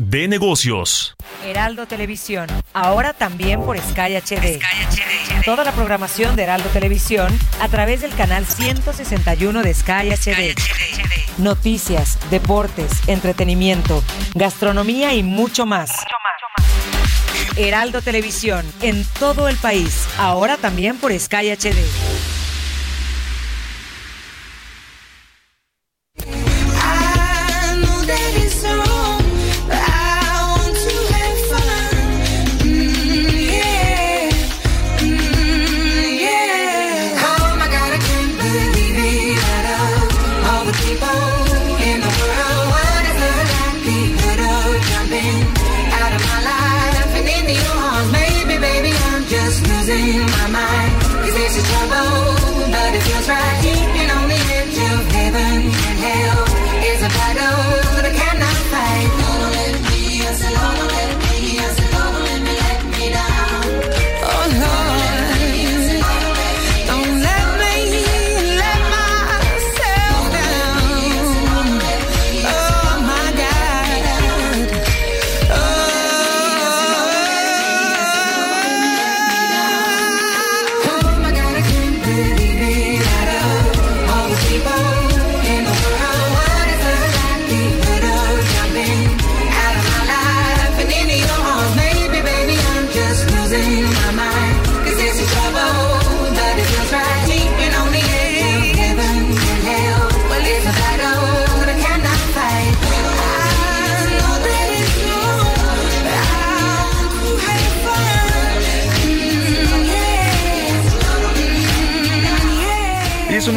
[0.00, 1.14] de negocios.
[1.44, 4.58] Heraldo Televisión, ahora también por Sky HD.
[5.44, 10.54] Toda la programación de Heraldo Televisión a través del canal 161 de Sky HD.
[11.36, 14.02] Noticias, deportes, entretenimiento,
[14.34, 15.90] gastronomía y mucho más.
[17.56, 22.39] Heraldo Televisión, en todo el país, ahora también por Sky HD.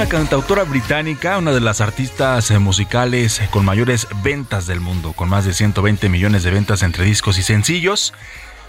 [0.03, 5.29] Una cantautora británica, una de las artistas eh, musicales con mayores ventas del mundo, con
[5.29, 8.13] más de 120 millones de ventas entre discos y sencillos.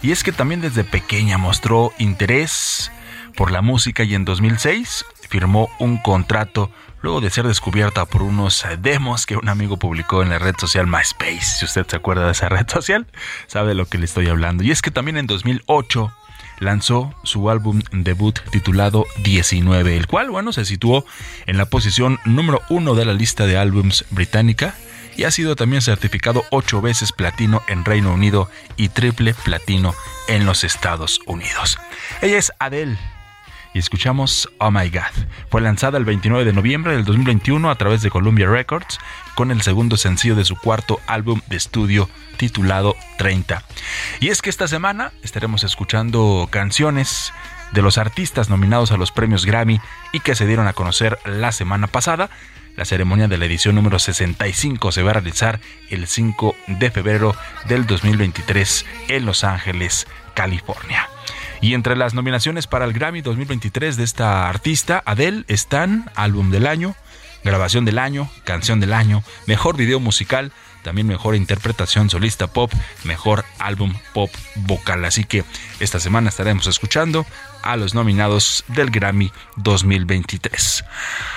[0.01, 2.93] Y es que también desde pequeña mostró interés
[3.37, 6.71] por la música y en 2006 firmó un contrato
[7.03, 10.55] luego de ser descubierta por unos eh, demos que un amigo publicó en la red
[10.57, 11.59] social MySpace.
[11.59, 13.09] Si usted se acuerda de esa red social,
[13.49, 14.63] sabe de lo que le estoy hablando.
[14.63, 16.13] Y es que también en 2008
[16.59, 21.05] lanzó su álbum debut titulado 19, el cual, bueno, se situó
[21.47, 24.75] en la posición número uno de la lista de álbums británica
[25.17, 29.95] y ha sido también certificado ocho veces platino en Reino Unido y triple platino
[30.29, 31.79] en los Estados Unidos.
[32.21, 32.99] Ella es Adele
[33.75, 35.27] y escuchamos Oh My God.
[35.51, 38.99] Fue lanzada el 29 de noviembre del 2021 a través de Columbia Records
[39.35, 42.09] con el segundo sencillo de su cuarto álbum de estudio
[42.39, 43.63] titulado 30.
[44.21, 47.33] Y es que esta semana estaremos escuchando canciones
[47.73, 49.81] de los artistas nominados a los premios Grammy
[50.13, 52.31] y que se dieron a conocer la semana pasada.
[52.77, 55.61] La ceremonia de la edición número 65 se va a realizar
[55.91, 57.37] el 5 de febrero
[57.67, 61.09] del 2023 en Los Ángeles, California.
[61.65, 66.67] Y entre las nominaciones para el Grammy 2023 de esta artista, Adele, están Álbum del
[66.67, 66.95] Año,
[67.43, 72.71] Grabación del Año, Canción del Año, Mejor Video Musical, también Mejor Interpretación Solista Pop,
[73.05, 75.07] Mejor Álbum Pop Vocal.
[75.07, 75.43] Así que
[75.81, 77.25] esta semana estaremos escuchando
[77.65, 80.85] a los nominados del Grammy 2023.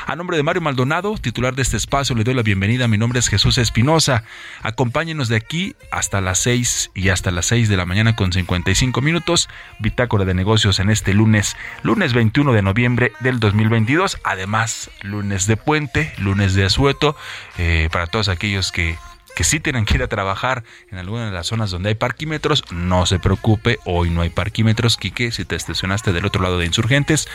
[0.05, 2.87] A nombre de Mario Maldonado, titular de este espacio, le doy la bienvenida.
[2.87, 4.23] Mi nombre es Jesús Espinosa.
[4.61, 9.01] Acompáñenos de aquí hasta las 6 y hasta las 6 de la mañana con 55
[9.01, 9.49] minutos.
[9.79, 14.19] Bitácora de negocios en este lunes, lunes 21 de noviembre del 2022.
[14.23, 17.15] Además, lunes de puente, lunes de asueto,
[17.57, 18.97] eh, para todos aquellos que
[19.37, 22.63] que sí tienen que ir a trabajar en alguna de las zonas donde hay parquímetros,
[22.71, 26.65] no se preocupe, hoy no hay parquímetros, Quique, si te estacionaste del otro lado de
[26.65, 27.27] insurgentes,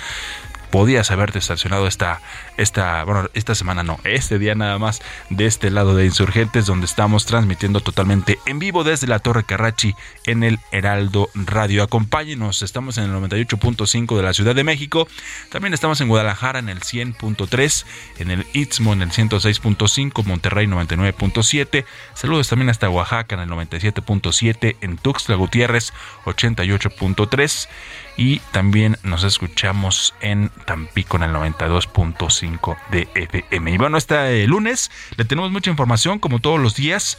[0.72, 2.22] podías haberte estacionado esta,
[2.56, 6.86] esta, bueno, esta semana no, este día nada más de este lado de Insurgentes, donde
[6.86, 11.82] estamos transmitiendo totalmente en vivo desde la Torre Carrachi en el Heraldo Radio.
[11.82, 15.06] Acompáñenos, estamos en el 98.5 de la Ciudad de México,
[15.50, 17.84] también estamos en Guadalajara en el 100.3,
[18.19, 21.84] en el Istmo en el 106.5, Monterrey 99.7,
[22.14, 25.92] saludos también hasta Oaxaca en el 97.7, en Tuxtla Gutiérrez
[26.24, 27.69] 88.3
[28.17, 33.70] y también nos escuchamos en Tampico en el 92.5 de FM.
[33.73, 37.19] Y bueno, este lunes le tenemos mucha información como todos los días.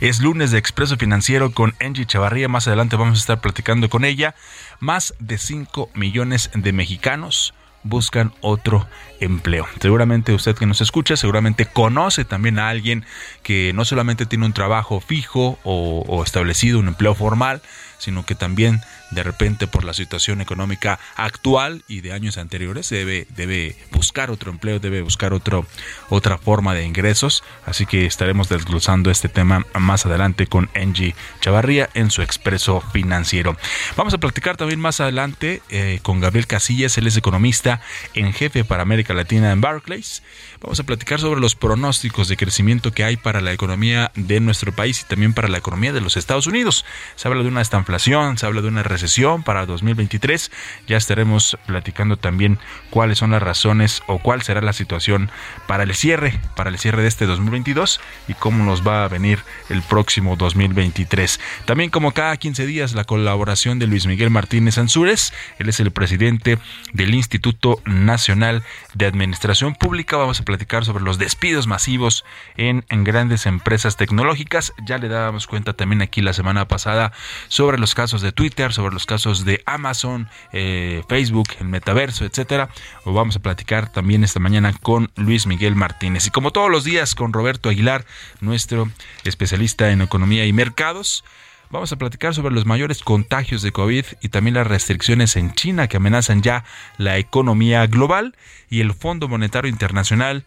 [0.00, 2.48] Es lunes de Expreso Financiero con Angie Chavarría.
[2.48, 4.34] Más adelante vamos a estar platicando con ella.
[4.80, 8.86] Más de 5 millones de mexicanos buscan otro
[9.18, 9.66] empleo.
[9.80, 13.04] Seguramente usted que nos escucha, seguramente conoce también a alguien
[13.42, 17.62] que no solamente tiene un trabajo fijo o establecido, un empleo formal,
[17.98, 18.80] sino que también
[19.12, 24.50] de repente por la situación económica actual y de años anteriores debe, debe buscar otro
[24.50, 25.66] empleo, debe buscar otro,
[26.08, 27.44] otra forma de ingresos.
[27.66, 33.56] Así que estaremos desglosando este tema más adelante con Angie Chavarría en su expreso financiero.
[33.96, 37.80] Vamos a platicar también más adelante eh, con Gabriel Casillas, él es economista
[38.14, 40.22] en jefe para América Latina en Barclays.
[40.60, 44.72] Vamos a platicar sobre los pronósticos de crecimiento que hay para la economía de nuestro
[44.72, 46.84] país y también para la economía de los Estados Unidos.
[47.16, 49.01] Se habla de una estanflación, se habla de una recesión
[49.44, 50.50] para 2023.
[50.86, 52.58] Ya estaremos platicando también
[52.90, 55.30] cuáles son las razones o cuál será la situación
[55.66, 59.40] para el cierre, para el cierre de este 2022 y cómo nos va a venir
[59.70, 61.40] el próximo 2023.
[61.64, 65.90] También como cada 15 días la colaboración de Luis Miguel Martínez Ansúrez, él es el
[65.90, 66.58] presidente
[66.92, 68.62] del Instituto Nacional
[68.94, 70.16] de Administración Pública.
[70.16, 72.24] Vamos a platicar sobre los despidos masivos
[72.56, 74.72] en, en grandes empresas tecnológicas.
[74.86, 77.12] Ya le dábamos cuenta también aquí la semana pasada
[77.48, 82.68] sobre los casos de Twitter, sobre los casos de Amazon, eh, Facebook, el metaverso, etcétera.
[83.04, 86.26] O vamos a platicar también esta mañana con Luis Miguel Martínez.
[86.26, 88.04] Y como todos los días con Roberto Aguilar,
[88.40, 88.90] nuestro
[89.24, 91.24] especialista en economía y mercados.
[91.70, 95.88] Vamos a platicar sobre los mayores contagios de COVID y también las restricciones en China
[95.88, 96.64] que amenazan ya
[96.98, 98.36] la economía global
[98.68, 100.44] y el Fondo Monetario Internacional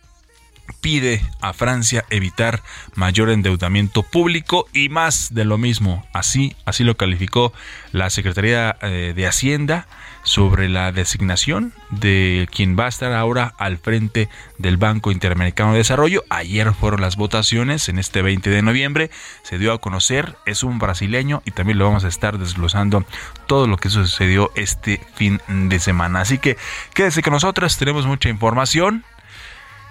[0.82, 2.62] pide a Francia evitar
[2.96, 6.06] mayor endeudamiento público y más de lo mismo.
[6.14, 7.54] Así, así lo calificó
[7.92, 9.88] la Secretaría eh, de Hacienda
[10.26, 14.28] sobre la designación de quien va a estar ahora al frente
[14.58, 16.24] del Banco Interamericano de Desarrollo.
[16.30, 19.12] Ayer fueron las votaciones en este 20 de noviembre.
[19.44, 23.06] Se dio a conocer, es un brasileño y también lo vamos a estar desglosando
[23.46, 26.22] todo lo que sucedió este fin de semana.
[26.22, 26.58] Así que
[26.94, 29.06] quédese con nosotros, tenemos mucha información.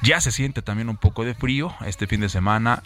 [0.03, 2.83] Ya se siente también un poco de frío este fin de semana,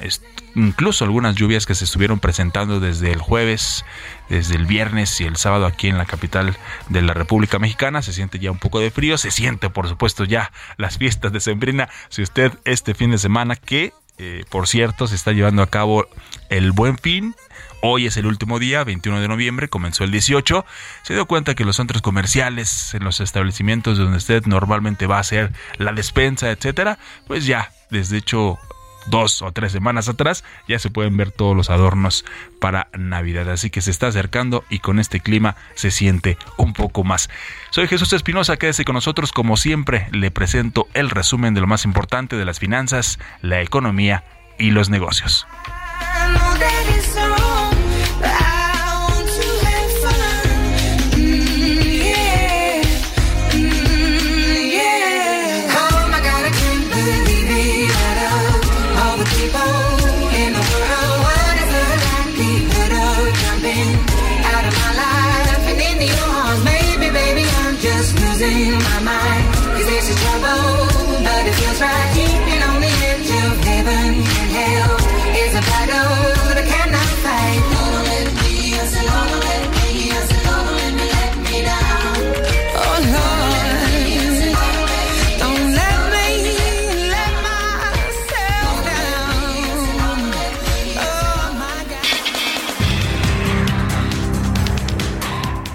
[0.54, 3.84] incluso algunas lluvias que se estuvieron presentando desde el jueves,
[4.28, 6.56] desde el viernes y el sábado aquí en la capital
[6.88, 8.02] de la República Mexicana.
[8.02, 11.40] Se siente ya un poco de frío, se siente por supuesto ya las fiestas de
[11.40, 11.88] Sembrina.
[12.08, 16.06] Si usted este fin de semana que, eh, por cierto, se está llevando a cabo
[16.48, 17.34] el buen fin,
[17.80, 20.64] Hoy es el último día, 21 de noviembre, comenzó el 18.
[21.02, 25.20] Se dio cuenta que los centros comerciales, en los establecimientos donde usted normalmente va a
[25.20, 26.98] hacer la despensa, etcétera,
[27.28, 28.58] pues ya, desde hecho
[29.06, 32.24] dos o tres semanas atrás, ya se pueden ver todos los adornos
[32.60, 33.50] para Navidad.
[33.50, 37.28] Así que se está acercando y con este clima se siente un poco más.
[37.70, 39.32] Soy Jesús Espinosa, quédese con nosotros.
[39.32, 44.24] Como siempre, le presento el resumen de lo más importante de las finanzas, la economía
[44.58, 45.46] y los negocios.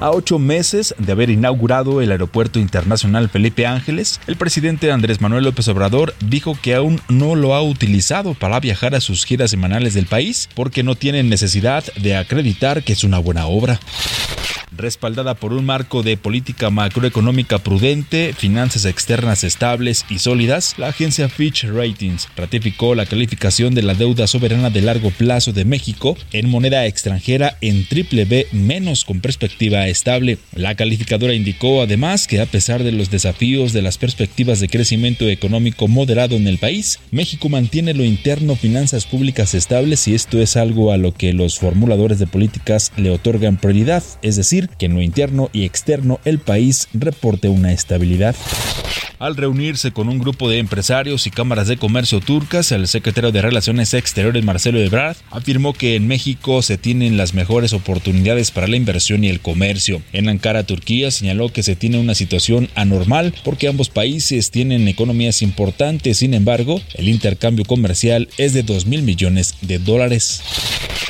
[0.03, 5.45] A ocho meses de haber inaugurado el Aeropuerto Internacional Felipe Ángeles, el presidente Andrés Manuel
[5.45, 9.93] López Obrador dijo que aún no lo ha utilizado para viajar a sus giras semanales
[9.93, 13.79] del país porque no tiene necesidad de acreditar que es una buena obra.
[14.75, 21.30] Respaldada por un marco de política macroeconómica prudente, finanzas externas estables y sólidas, la agencia
[21.30, 26.50] Fitch Ratings ratificó la calificación de la deuda soberana de largo plazo de México en
[26.50, 30.39] moneda extranjera en triple B menos con perspectiva estable.
[30.56, 35.30] La calificadora indicó además que a pesar de los desafíos de las perspectivas de crecimiento
[35.30, 40.58] económico moderado en el país, México mantiene lo interno finanzas públicas estables y esto es
[40.58, 44.96] algo a lo que los formuladores de políticas le otorgan prioridad, es decir, que en
[44.96, 48.36] lo interno y externo el país reporte una estabilidad.
[49.20, 53.41] Al reunirse con un grupo de empresarios y cámaras de comercio turcas, el secretario de
[53.41, 58.75] Relaciones Exteriores Marcelo Ebrard afirmó que en México se tienen las mejores oportunidades para la
[58.75, 60.01] inversión y el comercio.
[60.12, 65.41] En Ankara, Turquía, señaló que se tiene una situación anormal porque ambos países tienen economías
[65.41, 70.41] importantes, sin embargo, el intercambio comercial es de 2 mil millones de dólares.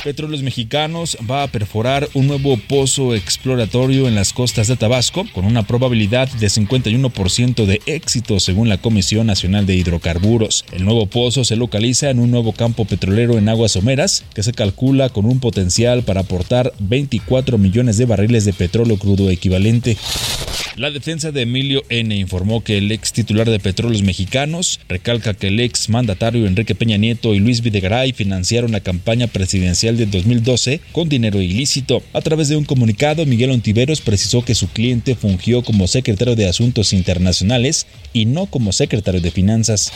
[0.04, 5.44] Petróleos Mexicanos va a perforar un nuevo pozo exploratorio en las costas de Tabasco con
[5.44, 10.64] una probabilidad de 51% de éxito según la Comisión Nacional de Hidrocarburos.
[10.72, 14.54] El nuevo pozo se localiza en un nuevo campo petrolero en aguas someras que se
[14.54, 19.98] calcula con un potencial para aportar 24 millones de barriles de petróleo crudo equivalente.
[20.76, 22.16] La defensa de Emilio N.
[22.16, 26.98] informó que el ex titular de Petróleos Mexicanos recalca que el ex mandatario Enrique Peña
[26.98, 32.02] Nieto y Luis Videgaray financiaron la campaña presidencial de 2012 con dinero ilícito.
[32.14, 36.48] A través de un comunicado, Miguel Ontiveros precisó que su cliente fungió como secretario de
[36.48, 39.92] Asuntos Internacionales y no como secretario de Finanzas.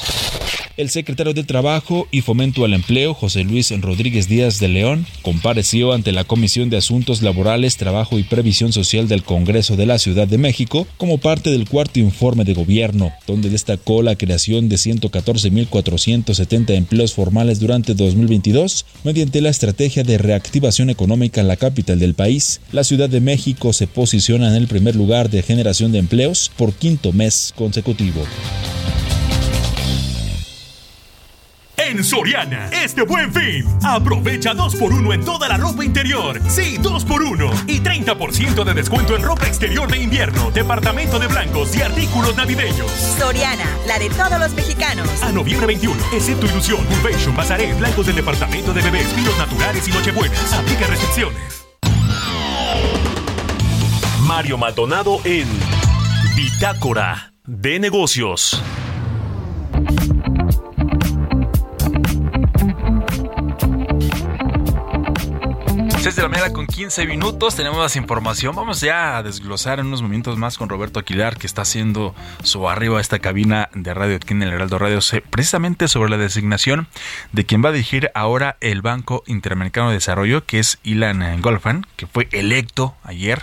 [0.78, 5.92] El secretario de Trabajo y Fomento al Empleo, José Luis Rodríguez Díaz de León, compareció
[5.92, 10.28] ante la Comisión de Asuntos Laborales, Trabajo y Previsión Social del Congreso de la Ciudad
[10.28, 16.76] de México como parte del cuarto informe de gobierno, donde destacó la creación de 114.470
[16.76, 22.62] empleos formales durante 2022 mediante la estrategia de reactivación económica en la capital del país.
[22.72, 26.74] La Ciudad de México se posiciona en el primer lugar de generación de empleos por
[26.74, 28.24] quinto mes consecutivo.
[31.88, 36.38] En Soriana, este buen fin, aprovecha 2x1 en toda la ropa interior.
[36.50, 41.82] Sí, 2x1 y 30% de descuento en ropa exterior de invierno, departamento de blancos y
[41.82, 42.92] artículos navideños.
[42.92, 45.08] Soriana, la de todos los mexicanos.
[45.24, 49.92] A noviembre 21, excepto Ilusión, Convention, Bazaré, blancos del departamento de bebés, vinos naturales y
[49.92, 50.52] nochebuenas.
[50.52, 51.66] Aplica restricciones.
[54.24, 55.48] Mario Maldonado en
[56.36, 58.62] Bitácora de Negocios.
[66.08, 68.56] 6 de la mañana con 15 minutos, tenemos más información.
[68.56, 72.70] Vamos ya a desglosar en unos momentos más con Roberto Aquilar, que está haciendo su
[72.70, 75.00] arriba a esta cabina de radio aquí en el Heraldo Radio,
[75.30, 76.88] precisamente sobre la designación
[77.34, 81.86] de quien va a dirigir ahora el Banco Interamericano de Desarrollo, que es Ilan Golfan,
[81.98, 83.42] que fue electo ayer.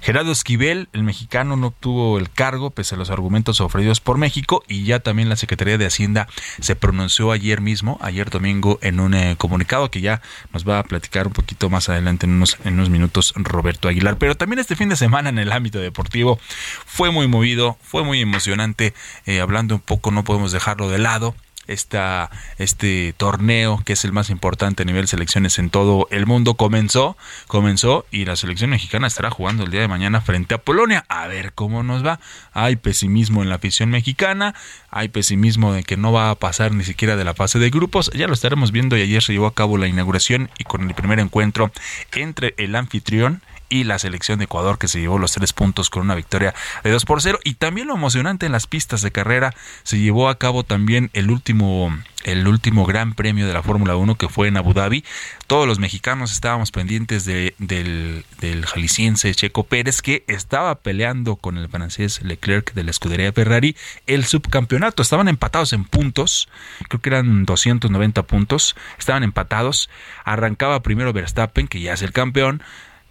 [0.00, 4.62] Gerardo Esquivel, el mexicano, no obtuvo el cargo pese a los argumentos ofrecidos por México
[4.68, 6.28] y ya también la Secretaría de Hacienda
[6.60, 10.84] se pronunció ayer mismo, ayer domingo, en un eh, comunicado que ya nos va a
[10.84, 14.18] platicar un poquito más adelante en unos, minutos Roberto Aguilar.
[14.18, 16.38] Pero también este fin de semana en el ámbito deportivo
[16.86, 18.94] fue muy movido, fue muy emocionante.
[19.26, 21.34] Eh, hablando un poco, no podemos dejarlo de lado
[21.68, 27.16] este torneo que es el más importante a nivel selecciones en todo el mundo comenzó,
[27.46, 31.04] comenzó y la selección mexicana estará jugando el día de mañana frente a Polonia.
[31.08, 32.20] A ver cómo nos va.
[32.52, 34.54] Hay pesimismo en la afición mexicana,
[34.90, 38.10] hay pesimismo de que no va a pasar ni siquiera de la fase de grupos.
[38.14, 40.94] Ya lo estaremos viendo y ayer se llevó a cabo la inauguración y con el
[40.94, 41.70] primer encuentro
[42.12, 46.02] entre el anfitrión y la selección de Ecuador que se llevó los tres puntos con
[46.02, 49.54] una victoria de 2 por 0 y también lo emocionante en las pistas de carrera
[49.82, 51.92] se llevó a cabo también el último
[52.24, 55.04] el último gran premio de la Fórmula 1 que fue en Abu Dhabi.
[55.46, 61.56] Todos los mexicanos estábamos pendientes de, del, del jalisciense Checo Pérez que estaba peleando con
[61.56, 65.02] el francés Leclerc de la escudería Ferrari el subcampeonato.
[65.02, 66.48] Estaban empatados en puntos,
[66.88, 69.88] creo que eran 290 puntos, estaban empatados.
[70.24, 72.62] Arrancaba primero Verstappen, que ya es el campeón,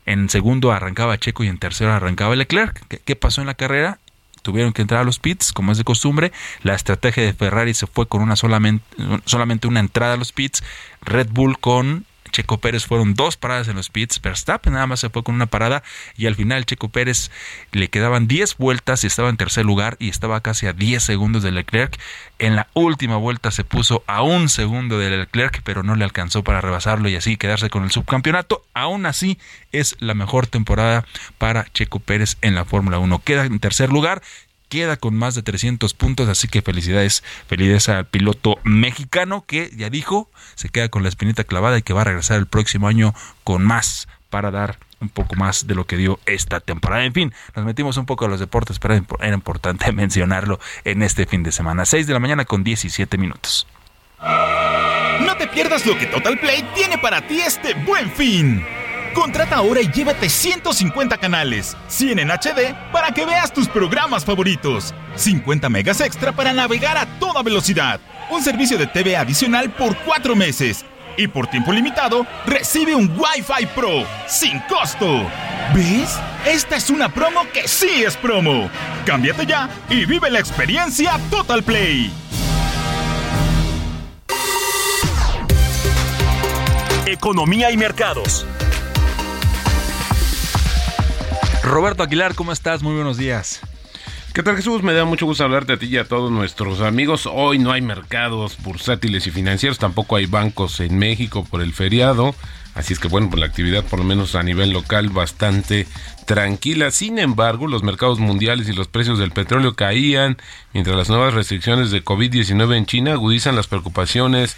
[0.08, 3.04] en segundo arrancaba Checo y en tercero arrancaba Leclerc.
[3.04, 4.00] ¿Qué, pasó en la carrera?
[4.42, 6.32] Tuvieron que entrar a los pits, como es de costumbre.
[6.64, 8.86] La estrategia de Ferrari se fue con una solamente,
[9.26, 10.64] solamente una entrada a los pits.
[11.02, 15.10] Red Bull con Checo Pérez fueron dos paradas en los pits, Verstappen nada más se
[15.10, 15.84] fue con una parada
[16.15, 17.31] y al final Checo Pérez
[17.72, 21.43] le quedaban 10 vueltas y estaba en tercer lugar y estaba casi a 10 segundos
[21.43, 22.00] de Leclerc.
[22.39, 26.43] En la última vuelta se puso a un segundo de Leclerc, pero no le alcanzó
[26.43, 28.63] para rebasarlo y así quedarse con el subcampeonato.
[28.74, 29.39] Aún así
[29.72, 31.05] es la mejor temporada
[31.38, 33.22] para Checo Pérez en la Fórmula 1.
[33.24, 34.22] Queda en tercer lugar
[34.70, 39.90] queda con más de 300 puntos, así que felicidades, felicidades al piloto mexicano que ya
[39.90, 43.14] dijo, se queda con la espinita clavada y que va a regresar el próximo año
[43.44, 47.06] con más para dar un poco más de lo que dio esta temporada.
[47.06, 51.26] En fin, nos metimos un poco a los deportes, pero era importante mencionarlo en este
[51.26, 51.86] fin de semana.
[51.86, 53.68] 6 de la mañana con 17 minutos.
[54.20, 58.66] No te pierdas lo que Total Play tiene para ti este buen fin.
[59.18, 64.94] Contrata ahora y llévate 150 canales, 100 en HD para que veas tus programas favoritos,
[65.16, 70.36] 50 megas extra para navegar a toda velocidad, un servicio de TV adicional por 4
[70.36, 70.86] meses
[71.18, 75.24] y por tiempo limitado recibe un Wi-Fi Pro sin costo.
[75.74, 76.20] ¿Ves?
[76.46, 78.70] Esta es una promo que sí es promo.
[79.04, 82.14] Cámbiate ya y vive la experiencia Total Play.
[87.08, 88.46] Economía y mercados.
[91.68, 92.82] Roberto Aguilar, ¿cómo estás?
[92.82, 93.60] Muy buenos días.
[94.34, 94.84] ¿Qué tal Jesús?
[94.84, 97.28] Me da mucho gusto hablarte a ti y a todos nuestros amigos.
[97.32, 102.36] Hoy no hay mercados bursátiles y financieros, tampoco hay bancos en México por el feriado.
[102.74, 105.88] Así es que bueno, pues la actividad por lo menos a nivel local bastante
[106.26, 106.92] tranquila.
[106.92, 110.38] Sin embargo, los mercados mundiales y los precios del petróleo caían,
[110.74, 114.56] mientras las nuevas restricciones de COVID-19 en China agudizan las preocupaciones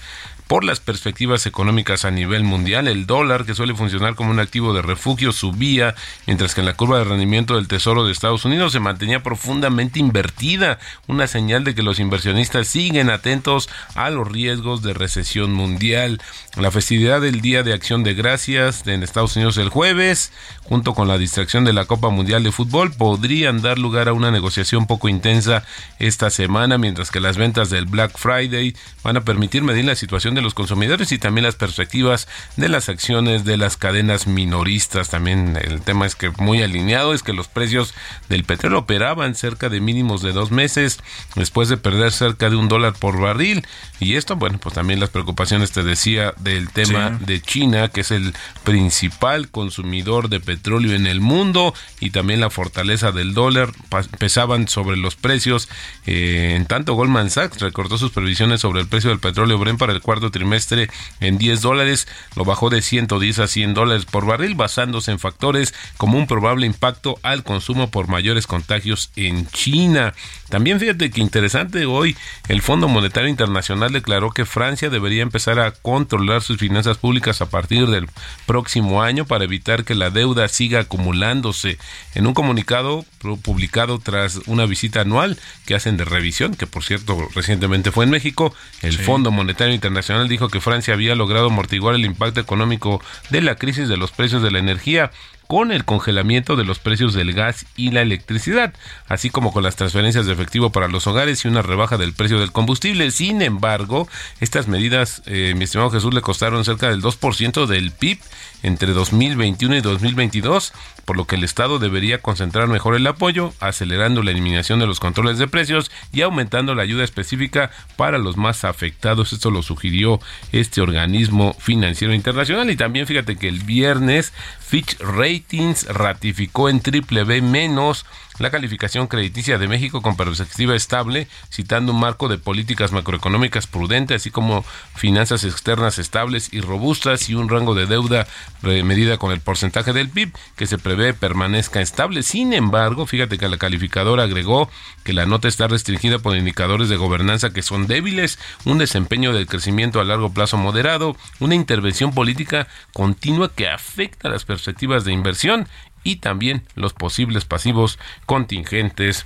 [0.49, 2.87] por las perspectivas económicas a nivel mundial.
[2.87, 5.93] El dólar, que suele funcionar como un activo de refugio, subía,
[6.25, 9.99] mientras que en la curva de rendimiento del Tesoro de Estados Unidos se mantenía profundamente
[9.99, 16.19] invertida, una señal de que los inversionistas siguen atentos a los riesgos de recesión mundial.
[16.57, 21.07] La festividad del Día de Acción de Gracias en Estados Unidos el jueves, junto con
[21.07, 25.09] la distracción de la Copa Mundial de Fútbol, podrían dar lugar a una negociación poco
[25.09, 25.63] intensa
[25.99, 30.33] esta semana, mientras que las ventas del Black Friday van a permitir medir la situación
[30.33, 32.27] de los consumidores y también las perspectivas
[32.57, 35.09] de las acciones de las cadenas minoristas.
[35.09, 37.93] También el tema es que muy alineado es que los precios
[38.29, 40.99] del petróleo operaban cerca de mínimos de dos meses
[41.35, 43.65] después de perder cerca de un dólar por barril.
[43.99, 48.11] Y esto, bueno, pues también las preocupaciones, te decía, del tema de China, que es
[48.11, 53.71] el principal consumidor de petróleo en el mundo y también la fortaleza del dólar
[54.17, 55.69] pesaban sobre los precios.
[56.05, 59.93] Eh, en tanto, Goldman Sachs recortó sus previsiones sobre el precio del petróleo Brent para
[59.93, 64.55] el cuarto trimestre en 10 dólares, lo bajó de 110 a 100 dólares por barril,
[64.55, 70.13] basándose en factores como un probable impacto al consumo por mayores contagios en China.
[70.49, 72.17] También fíjate que interesante hoy
[72.47, 77.49] el Fondo Monetario Internacional declaró que Francia debería empezar a controlar sus finanzas públicas a
[77.49, 78.07] partir del
[78.45, 81.77] próximo año para evitar que la deuda siga acumulándose.
[82.15, 83.05] En un comunicado
[83.43, 88.11] publicado tras una visita anual que hacen de revisión, que por cierto recientemente fue en
[88.11, 93.41] México, el Fondo Monetario Internacional dijo que Francia había logrado amortiguar el impacto económico de
[93.41, 95.11] la crisis de los precios de la energía
[95.49, 98.71] con el congelamiento de los precios del gas y la electricidad,
[99.07, 102.39] así como con las transferencias de efectivo para los hogares y una rebaja del precio
[102.39, 103.09] del combustible.
[103.09, 104.07] Sin embargo,
[104.41, 108.19] estas medidas, eh, mi estimado Jesús, le costaron cerca del 2% del PIB
[108.63, 110.73] entre 2021 y 2022,
[111.05, 114.99] por lo que el Estado debería concentrar mejor el apoyo, acelerando la eliminación de los
[114.99, 119.33] controles de precios y aumentando la ayuda específica para los más afectados.
[119.33, 120.19] Esto lo sugirió
[120.51, 127.23] este organismo financiero internacional y también fíjate que el viernes Fitch Ratings ratificó en triple
[127.23, 128.05] B menos
[128.39, 134.21] la calificación crediticia de México con perspectiva estable, citando un marco de políticas macroeconómicas prudentes,
[134.21, 134.63] así como
[134.95, 138.27] finanzas externas estables y robustas y un rango de deuda
[138.61, 142.23] medida con el porcentaje del PIB que se prevé permanezca estable.
[142.23, 144.69] Sin embargo, fíjate que la calificadora agregó
[145.03, 149.47] que la nota está restringida por indicadores de gobernanza que son débiles, un desempeño del
[149.47, 155.67] crecimiento a largo plazo moderado, una intervención política continua que afecta las perspectivas de inversión
[156.03, 159.25] y también los posibles pasivos contingentes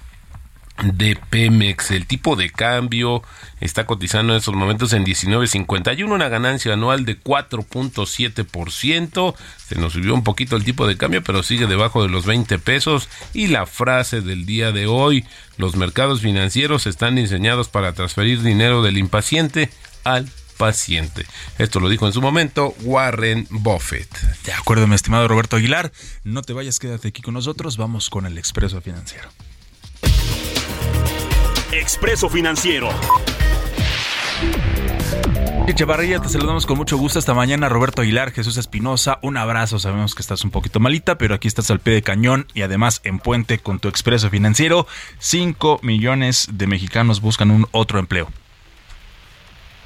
[0.82, 1.92] de Pemex.
[1.92, 3.22] El tipo de cambio
[3.62, 9.36] está cotizando en estos momentos en 19.51, una ganancia anual de 4.7%.
[9.68, 12.58] Se nos subió un poquito el tipo de cambio, pero sigue debajo de los 20
[12.60, 13.10] pesos.
[13.34, 15.26] Y la frase del día de hoy,
[15.58, 19.70] los mercados financieros están diseñados para transferir dinero del impaciente
[20.04, 20.30] al
[20.64, 21.26] paciente.
[21.58, 24.08] Esto lo dijo en su momento Warren Buffett.
[24.46, 25.92] De acuerdo, mi estimado Roberto Aguilar.
[26.24, 27.76] No te vayas, quédate aquí con nosotros.
[27.76, 29.28] Vamos con el Expreso Financiero.
[31.74, 32.90] Expreso Financiero.
[35.68, 37.68] Echevarría, te saludamos con mucho gusto esta mañana.
[37.68, 39.80] Roberto Aguilar, Jesús Espinosa, un abrazo.
[39.80, 43.02] Sabemos que estás un poquito malita, pero aquí estás al pie de cañón y además
[43.04, 44.88] en puente con tu expreso financiero.
[45.20, 48.30] Cinco millones de mexicanos buscan un otro empleo.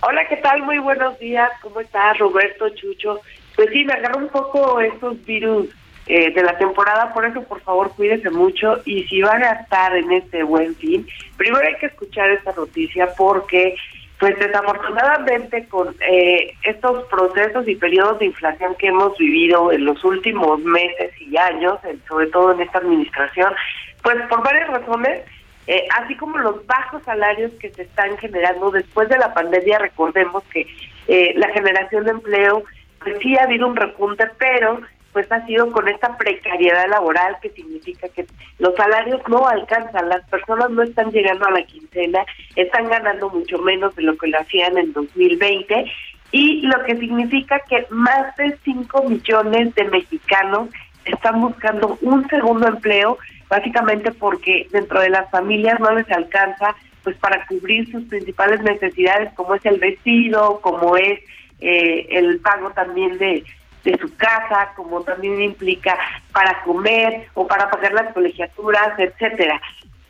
[0.02, 0.62] Hola, ¿qué tal?
[0.62, 1.50] Muy buenos días.
[1.62, 3.20] ¿Cómo estás, Roberto, Chucho?
[3.56, 5.68] Pues sí, me agarró un poco estos virus
[6.06, 8.78] eh, de la temporada, por eso, por favor, cuídese mucho.
[8.86, 13.08] Y si va a gastar en este buen fin, primero hay que escuchar esta noticia
[13.18, 13.76] porque
[14.20, 20.04] Pues desafortunadamente con eh, estos procesos y periodos de inflación que hemos vivido en los
[20.04, 23.54] últimos meses y años, sobre todo en esta administración,
[24.02, 25.24] pues por varias razones,
[25.68, 30.44] eh, así como los bajos salarios que se están generando después de la pandemia, recordemos
[30.46, 30.66] que
[31.08, 32.64] eh, la generación de empleo,
[33.00, 37.50] pues sí ha habido un repunte, pero pues ha sido con esta precariedad laboral que
[37.50, 38.28] significa que
[38.60, 42.24] los salarios no alcanzan, las personas no están llegando a la quincena,
[42.56, 45.92] están ganando mucho menos de lo que lo hacían en 2020
[46.32, 50.70] y lo que significa que más de 5 millones de mexicanos
[51.06, 53.18] están buscando un segundo empleo,
[53.50, 59.34] básicamente porque dentro de las familias no les alcanza pues para cubrir sus principales necesidades
[59.34, 61.20] como es el vestido, como es
[61.62, 63.44] eh, el pago también de
[63.88, 65.98] de su casa, como también implica
[66.34, 69.62] para comer o para pagar las colegiaturas, etcétera.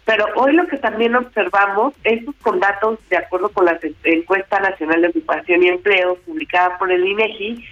[0.04, 5.02] Pero hoy lo que también observamos, estos con datos de acuerdo con la encuesta nacional
[5.02, 7.64] de ocupación y empleo publicada por el INEGI,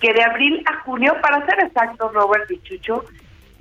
[0.00, 3.04] que de abril a junio, para ser exactos, Robert y Chucho,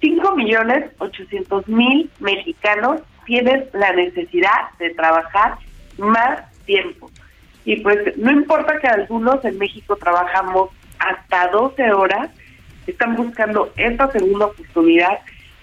[0.04, 5.56] 5 millones 800 mil mexicanos tienen la necesidad de trabajar
[5.98, 7.10] más tiempo.
[7.64, 12.32] Y pues no importa que algunos en México trabajamos hasta 12 horas,
[12.86, 15.20] están buscando esta segunda oportunidad,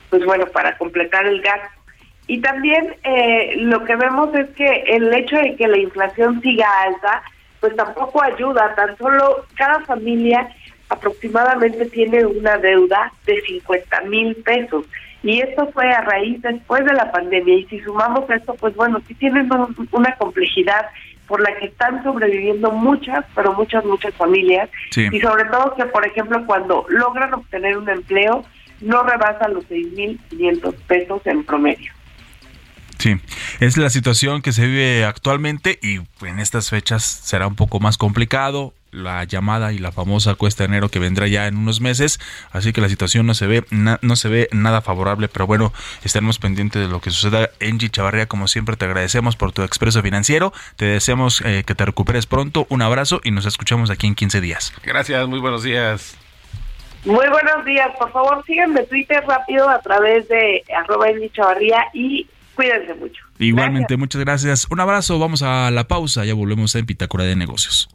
[0.09, 1.79] pues bueno, para completar el gasto.
[2.27, 6.67] Y también eh, lo que vemos es que el hecho de que la inflación siga
[6.85, 7.23] alta,
[7.61, 10.49] pues tampoco ayuda, tan solo cada familia
[10.91, 14.85] aproximadamente tiene una deuda de 50 mil pesos.
[15.23, 17.55] Y esto fue a raíz después de la pandemia.
[17.55, 19.49] Y si sumamos esto, pues bueno, sí tienen
[19.93, 20.87] una complejidad
[21.27, 24.69] por la que están sobreviviendo muchas, pero muchas, muchas familias.
[24.97, 28.45] Y sobre todo que, por ejemplo, cuando logran obtener un empleo,
[28.81, 31.93] no rebasan los 6.500 pesos en promedio.
[32.99, 33.15] Sí,
[33.61, 37.97] es la situación que se vive actualmente y en estas fechas será un poco más
[37.97, 42.21] complicado la llamada y la famosa cuesta de enero que vendrá ya en unos meses,
[42.53, 45.73] así que la situación no se ve no se ve nada favorable, pero bueno,
[46.05, 47.51] estaremos pendientes de lo que suceda.
[47.61, 51.85] Engie Chavarría, como siempre te agradecemos por tu expreso financiero, te deseamos eh, que te
[51.85, 54.73] recuperes pronto, un abrazo y nos escuchamos aquí en 15 días.
[54.83, 56.17] Gracias, muy buenos días.
[57.05, 62.95] Muy buenos días, por favor síganme Twitter rápido a través de arroba Chavarría y cuídense
[62.95, 63.23] mucho.
[63.39, 64.67] Igualmente, muchas gracias.
[64.71, 67.89] Un abrazo, vamos a la pausa, ya volvemos en Pitácora de Negocios.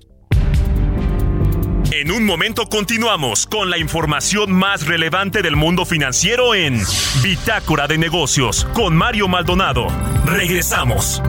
[1.98, 6.78] En un momento continuamos con la información más relevante del mundo financiero en
[7.24, 9.88] Bitácora de Negocios con Mario Maldonado.
[10.26, 11.24] Regresamos.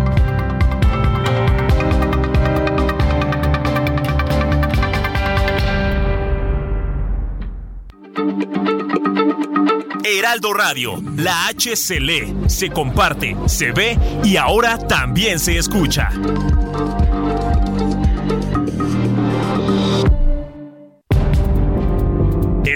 [10.02, 16.11] Heraldo Radio, la H se lee, se comparte, se ve y ahora también se escucha.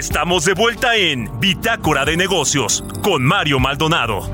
[0.01, 4.27] Estamos de vuelta en Bitácora de Negocios con Mario Maldonado.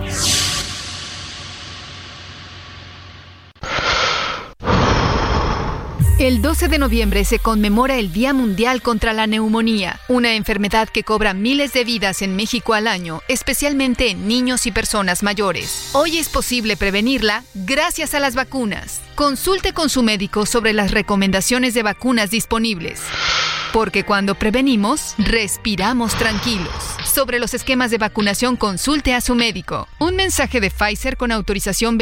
[6.19, 11.03] El 12 de noviembre se conmemora el Día Mundial contra la Neumonía, una enfermedad que
[11.03, 15.89] cobra miles de vidas en México al año, especialmente en niños y personas mayores.
[15.91, 19.01] Hoy es posible prevenirla gracias a las vacunas.
[19.15, 23.01] Consulte con su médico sobre las recomendaciones de vacunas disponibles.
[23.77, 26.73] Porque cuando prevenimos, respiramos tranquilos.
[27.05, 29.87] Sobre los esquemas de vacunación, consulte a su médico.
[29.99, 31.99] Un mensaje de Pfizer con autorización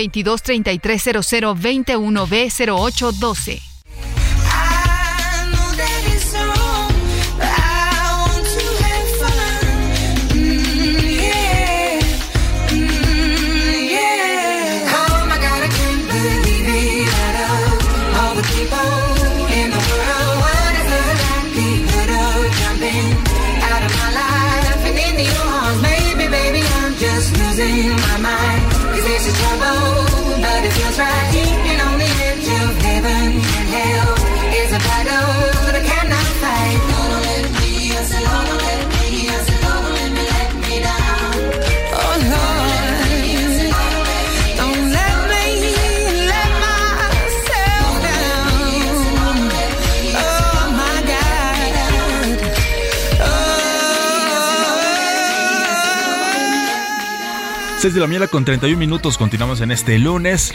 [57.86, 57.94] 22330021B0812.
[57.94, 59.18] de la mañana con 31 minutos.
[59.18, 60.54] Continuamos en este lunes.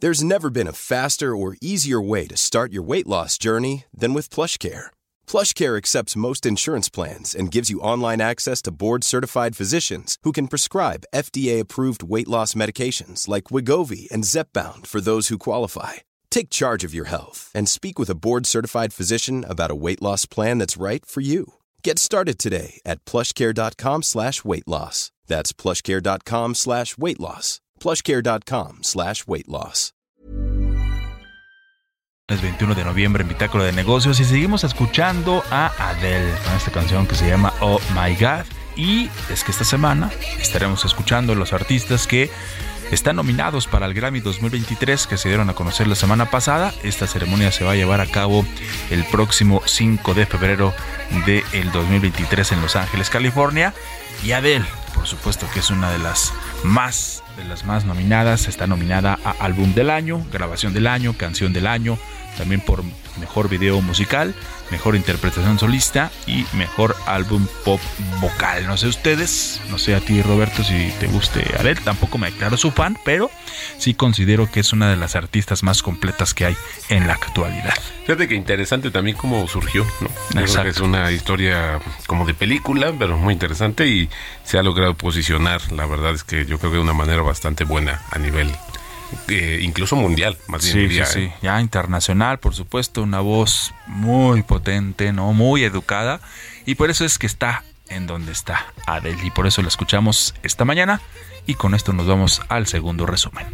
[0.00, 4.14] There's never been a faster or easier way to start your weight loss journey than
[4.14, 4.88] with PlushCare.
[5.26, 10.48] PlushCare accepts most insurance plans and gives you online access to board-certified physicians who can
[10.48, 16.00] prescribe FDA-approved weight loss medications like Wigovi and Zepbound for those who qualify.
[16.30, 20.24] Take charge of your health and speak with a board-certified physician about a weight loss
[20.24, 21.59] plan that's right for you.
[21.82, 25.12] Get started today at plushcare.com slash weight loss.
[25.26, 27.60] That's plushcare.com slash weight loss.
[27.80, 29.92] plushcare.com slash weight loss.
[32.28, 36.70] Es 21 de noviembre en Bitácora de Negocios y seguimos escuchando a Adele con esta
[36.70, 38.44] canción que se llama Oh My God.
[38.76, 42.30] Y es que esta semana estaremos escuchando a los artistas que
[42.90, 46.74] están nominados para el Grammy 2023 que se dieron a conocer la semana pasada.
[46.82, 48.44] Esta ceremonia se va a llevar a cabo
[48.90, 50.74] el próximo 5 de febrero
[51.26, 53.74] del 2023 en Los Ángeles, California.
[54.24, 56.32] Y Adele, por supuesto que es una de las
[56.64, 61.52] más de las más nominadas, está nominada a Álbum del Año, Grabación del Año, Canción
[61.52, 61.96] del Año,
[62.36, 62.82] también por
[63.18, 64.34] Mejor Video Musical,
[64.70, 67.80] Mejor Interpretación Solista y Mejor Álbum Pop
[68.20, 68.66] Vocal.
[68.66, 72.56] No sé ustedes, no sé a ti Roberto si te guste Adele, tampoco me declaro
[72.56, 73.30] su fan, pero
[73.78, 76.56] sí considero que es una de las artistas más completas que hay
[76.88, 77.74] en la actualidad.
[78.02, 80.40] Fíjate que interesante también cómo surgió, ¿no?
[80.40, 84.08] es una historia como de película, pero muy interesante y
[84.44, 87.64] se ha logrado posicionar, la verdad es que yo creo que de una manera bastante
[87.64, 88.50] buena a nivel
[89.28, 90.90] eh, incluso mundial, más bien.
[90.90, 91.34] Sí, sí, sí, ¿eh?
[91.42, 95.32] ya internacional, por supuesto, una voz muy potente, ¿no?
[95.32, 96.20] Muy educada,
[96.66, 100.34] y por eso es que está en donde está Adele, y por eso la escuchamos
[100.42, 101.00] esta mañana,
[101.46, 103.46] y con esto nos vamos al segundo resumen.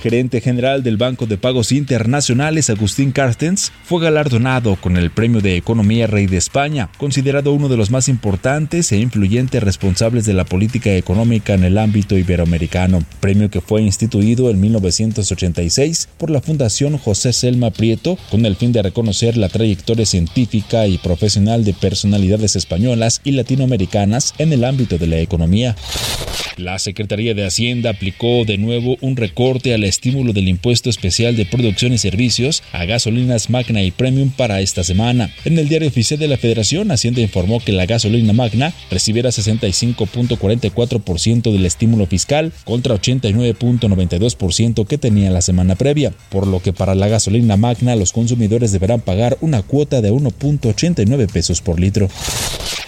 [0.00, 5.56] Gerente general del Banco de Pagos Internacionales, Agustín Carstens, fue galardonado con el Premio de
[5.56, 10.44] Economía Rey de España, considerado uno de los más importantes e influyentes responsables de la
[10.44, 16.96] política económica en el ámbito iberoamericano, premio que fue instituido en 1986 por la Fundación
[16.96, 22.56] José Selma Prieto con el fin de reconocer la trayectoria científica y profesional de personalidades
[22.56, 25.74] españolas y latinoamericanas en el ámbito de la economía.
[26.56, 31.46] La Secretaría de Hacienda aplicó de nuevo un recorte al estímulo del impuesto especial de
[31.46, 35.34] producción y servicios a gasolinas Magna y Premium para esta semana.
[35.44, 41.52] En el diario oficial de la Federación, Hacienda informó que la gasolina Magna recibiera 65.44%
[41.52, 47.08] del estímulo fiscal contra 89.92% que tenía la semana previa, por lo que para la
[47.08, 52.08] gasolina Magna los consumidores deberán pagar una cuota de 1.89 pesos por litro.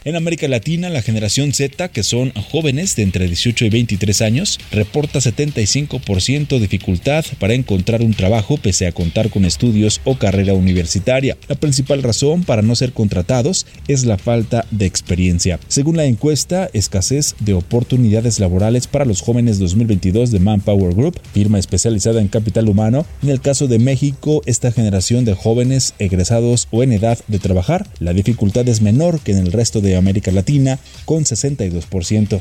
[0.02, 4.58] En América Latina, la generación Z, que son jóvenes de entre 18 y 23 años,
[4.72, 10.54] reporta 75% de dificultad para encontrar un trabajo pese a contar con estudios o carrera
[10.54, 11.36] universitaria.
[11.48, 15.60] La principal razón para no ser contratados es la falta de experiencia.
[15.68, 21.58] Según la encuesta, escasez de oportunidades laborales para los jóvenes 2022 de Manpower Group, firma
[21.58, 26.82] especializada en capital humano, en el caso de México, esta generación de jóvenes egresados o
[26.82, 30.78] en edad de trabajar, la dificultad es menor que en el resto de América Latina
[31.04, 32.40] con 62%.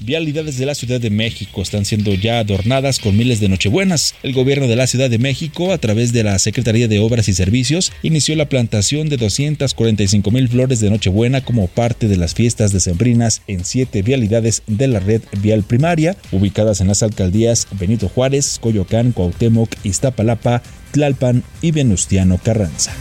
[0.00, 4.14] Vialidades de la Ciudad de México están siendo ya adornadas con miles de nochebuenas.
[4.22, 7.32] El gobierno de la Ciudad de México, a través de la Secretaría de Obras y
[7.32, 12.72] Servicios, inició la plantación de 245 mil flores de Nochebuena como parte de las fiestas
[12.72, 18.58] decembrinas en siete vialidades de la red vial primaria, ubicadas en las alcaldías Benito Juárez,
[18.60, 22.92] Coyoacán, Cuauhtémoc, Iztapalapa, Tlalpan y Venustiano Carranza.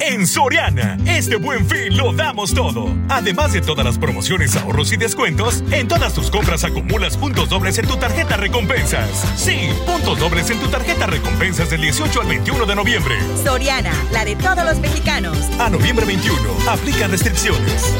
[0.00, 2.94] En Soriana, este buen fin lo damos todo.
[3.08, 7.78] Además de todas las promociones, ahorros y descuentos, en todas tus compras acumulas puntos dobles
[7.78, 9.08] en tu tarjeta recompensas.
[9.36, 13.14] Sí, puntos dobles en tu tarjeta recompensas del 18 al 21 de noviembre.
[13.44, 15.38] Soriana, la de todos los mexicanos.
[15.58, 16.36] A noviembre 21,
[16.68, 17.94] aplica restricciones.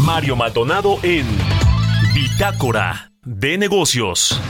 [0.00, 1.26] Mario Maldonado en
[2.14, 4.40] Bitácora de Negocios.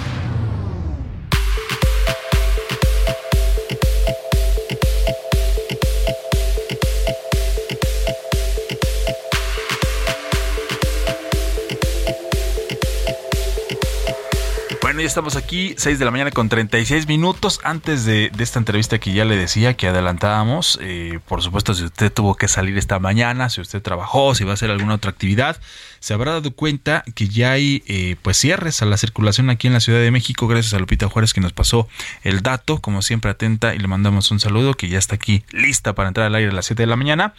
[14.96, 17.61] Bueno, ya estamos aquí, 6 de la mañana con 36 minutos.
[17.64, 22.11] Antes de, esta entrevista que ya le decía, que adelantábamos, eh, por supuesto, si usted
[22.11, 25.61] tuvo que salir esta mañana, si usted trabajó, si va a hacer alguna otra actividad,
[26.00, 29.74] se habrá dado cuenta que ya hay eh, pues cierres a la circulación aquí en
[29.74, 31.88] la Ciudad de México, gracias a Lupita Juárez que nos pasó
[32.22, 35.94] el dato, como siempre atenta, y le mandamos un saludo, que ya está aquí lista
[35.94, 37.35] para entrar al aire a las 7 de la mañana.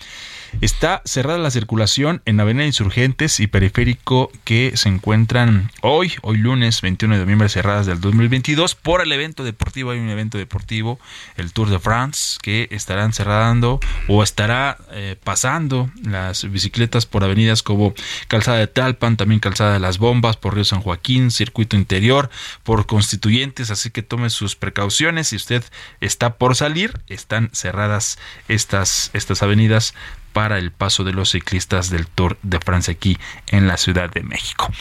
[0.61, 6.81] Está cerrada la circulación en Avenida Insurgentes y Periférico que se encuentran hoy, hoy lunes
[6.81, 9.91] 21 de noviembre cerradas del 2022 por el evento deportivo.
[9.91, 10.99] Hay un evento deportivo,
[11.35, 17.63] el Tour de France, que estarán cerrando o estará eh, pasando las bicicletas por avenidas
[17.63, 17.93] como
[18.27, 22.29] Calzada de Talpan, también Calzada de las Bombas, por Río San Joaquín, Circuito Interior,
[22.63, 25.29] por Constituyentes, así que tome sus precauciones.
[25.29, 25.63] Si usted
[26.01, 29.93] está por salir, están cerradas estas, estas avenidas
[30.37, 34.21] para el paso de los ciclistas del Tour de Francia aquí en la Ciudad de
[34.21, 34.71] México.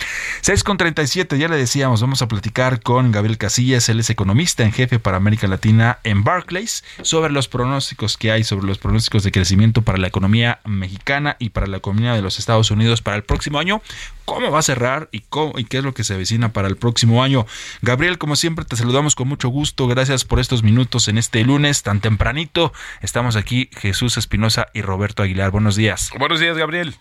[0.42, 4.64] 6 con 37, ya le decíamos, vamos a platicar con Gabriel Casillas, él es economista
[4.64, 9.22] en jefe para América Latina en Barclays, sobre los pronósticos que hay, sobre los pronósticos
[9.22, 13.16] de crecimiento para la economía mexicana y para la economía de los Estados Unidos para
[13.16, 13.80] el próximo año,
[14.26, 16.76] cómo va a cerrar y, cómo, y qué es lo que se avecina para el
[16.76, 17.46] próximo año.
[17.80, 21.82] Gabriel, como siempre, te saludamos con mucho gusto, gracias por estos minutos en este lunes
[21.82, 22.74] tan tempranito.
[23.00, 26.10] Estamos aquí Jesús Espinosa y Roberto Aguilar Buenos días.
[26.18, 26.94] Buenos días, Gabriel.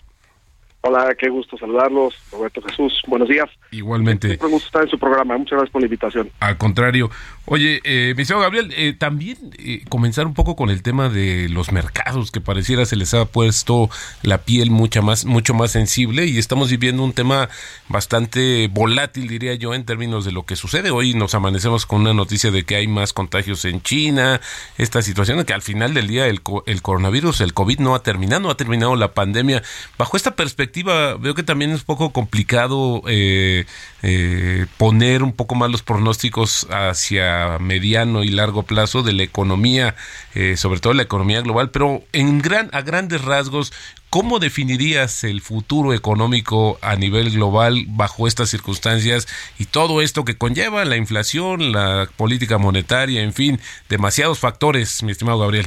[0.82, 2.14] Hola, qué gusto saludarlos.
[2.32, 3.50] Roberto Jesús, buenos días.
[3.72, 4.28] Igualmente.
[4.28, 5.36] Siempre gusto estar en su programa.
[5.36, 6.30] Muchas gracias por la invitación.
[6.40, 7.10] Al contrario.
[7.48, 11.48] Oye, eh, mi señor Gabriel, eh, también eh, comenzar un poco con el tema de
[11.48, 13.88] los mercados, que pareciera se les ha puesto
[14.24, 17.50] la piel mucha más, mucho más sensible y estamos viviendo un tema
[17.88, 20.90] bastante volátil, diría yo, en términos de lo que sucede.
[20.90, 24.42] Hoy nos amanecemos con una noticia de que hay más contagios en China,
[24.80, 28.42] esta situación que al final del día el, el coronavirus, el COVID no ha terminado,
[28.42, 29.62] no ha terminado la pandemia.
[30.00, 33.66] Bajo esta perspectiva, veo que también es un poco complicado eh,
[34.02, 39.96] eh, poner un poco más los pronósticos hacia mediano y largo plazo de la economía,
[40.34, 43.72] eh, sobre todo la economía global, pero en gran, a grandes rasgos,
[44.16, 49.28] ¿Cómo definirías el futuro económico a nivel global bajo estas circunstancias
[49.60, 55.12] y todo esto que conlleva la inflación, la política monetaria, en fin, demasiados factores, mi
[55.12, 55.66] estimado Gabriel?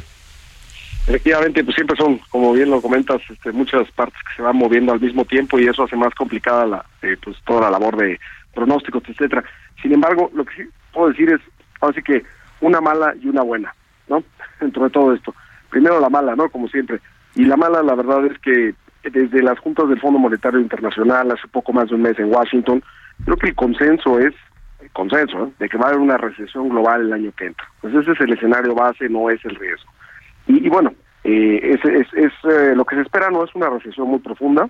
[1.06, 4.94] Efectivamente, pues siempre son, como bien lo comentas, este, muchas partes que se van moviendo
[4.94, 8.18] al mismo tiempo y eso hace más complicada la, eh, pues toda la labor de
[8.54, 9.44] pronósticos, etcétera.
[9.82, 10.62] Sin embargo, lo que sí
[10.94, 11.40] puedo decir es,
[11.80, 12.24] así que
[12.60, 13.74] una mala y una buena,
[14.08, 14.22] ¿no?
[14.60, 15.34] Dentro de todo esto.
[15.70, 16.48] Primero la mala, ¿no?
[16.48, 17.00] Como siempre.
[17.34, 18.74] Y la mala, la verdad es que
[19.10, 22.82] desde las juntas del Fondo Monetario Internacional, hace poco más de un mes en Washington,
[23.24, 24.34] creo que el consenso es,
[24.80, 25.52] el consenso, ¿eh?
[25.58, 27.66] de que va a haber una recesión global el año que entra.
[27.80, 29.90] Pues ese es el escenario base, no es el riesgo.
[30.46, 34.18] Y, bueno, eh, es, es, eh, lo que se espera no es una recesión muy
[34.18, 34.68] profunda,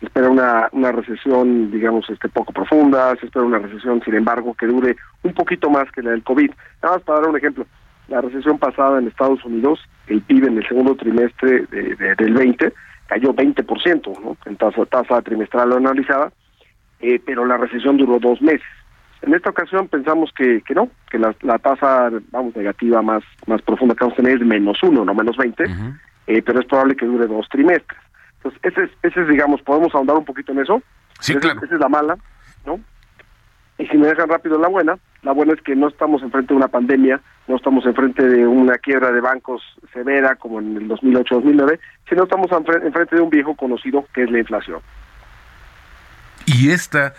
[0.00, 4.54] se espera una, una recesión, digamos, este poco profunda, se espera una recesión, sin embargo,
[4.54, 6.50] que dure un poquito más que la del COVID.
[6.82, 7.66] Nada más para dar un ejemplo,
[8.08, 12.72] la recesión pasada en Estados Unidos, el PIB en el segundo trimestre del 20
[13.06, 14.36] cayó 20%, ¿no?
[14.46, 16.32] En tasa, tasa trimestral analizada,
[17.00, 18.66] eh, pero la recesión duró dos meses.
[19.22, 23.94] En esta ocasión pensamos que, que no, que la, tasa, vamos, negativa más, más profunda
[23.94, 25.64] que vamos a tener es menos uno, no menos veinte,
[26.26, 28.00] eh, pero es probable que dure dos trimestres.
[28.42, 30.82] Entonces, ese es, ese es, digamos, podemos ahondar un poquito en eso.
[31.20, 31.60] Sí, claro.
[31.62, 32.16] Esa es la mala,
[32.64, 32.80] ¿no?
[33.78, 36.58] Y si me dejan rápido la buena, la buena es que no estamos enfrente de
[36.58, 41.78] una pandemia, no estamos enfrente de una quiebra de bancos severa como en el 2008-2009,
[42.08, 44.80] sino estamos enfrente de un viejo conocido que es la inflación.
[46.46, 47.14] Y esta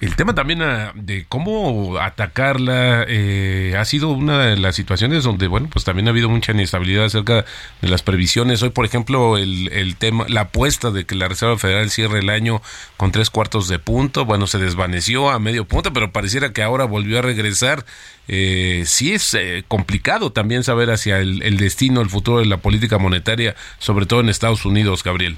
[0.00, 5.46] el tema también ah, de cómo atacarla eh, ha sido una de las situaciones donde,
[5.46, 7.44] bueno, pues también ha habido mucha inestabilidad acerca
[7.80, 8.62] de las previsiones.
[8.62, 12.30] Hoy, por ejemplo, el, el tema, la apuesta de que la Reserva Federal cierre el
[12.30, 12.60] año
[12.96, 16.84] con tres cuartos de punto, bueno, se desvaneció a medio punto, pero pareciera que ahora
[16.84, 17.84] volvió a regresar.
[18.26, 22.98] Eh, sí es eh, complicado también saber hacia el, destino, el futuro de la política
[22.98, 25.36] monetaria, sobre todo en Estados Unidos, Gabriel.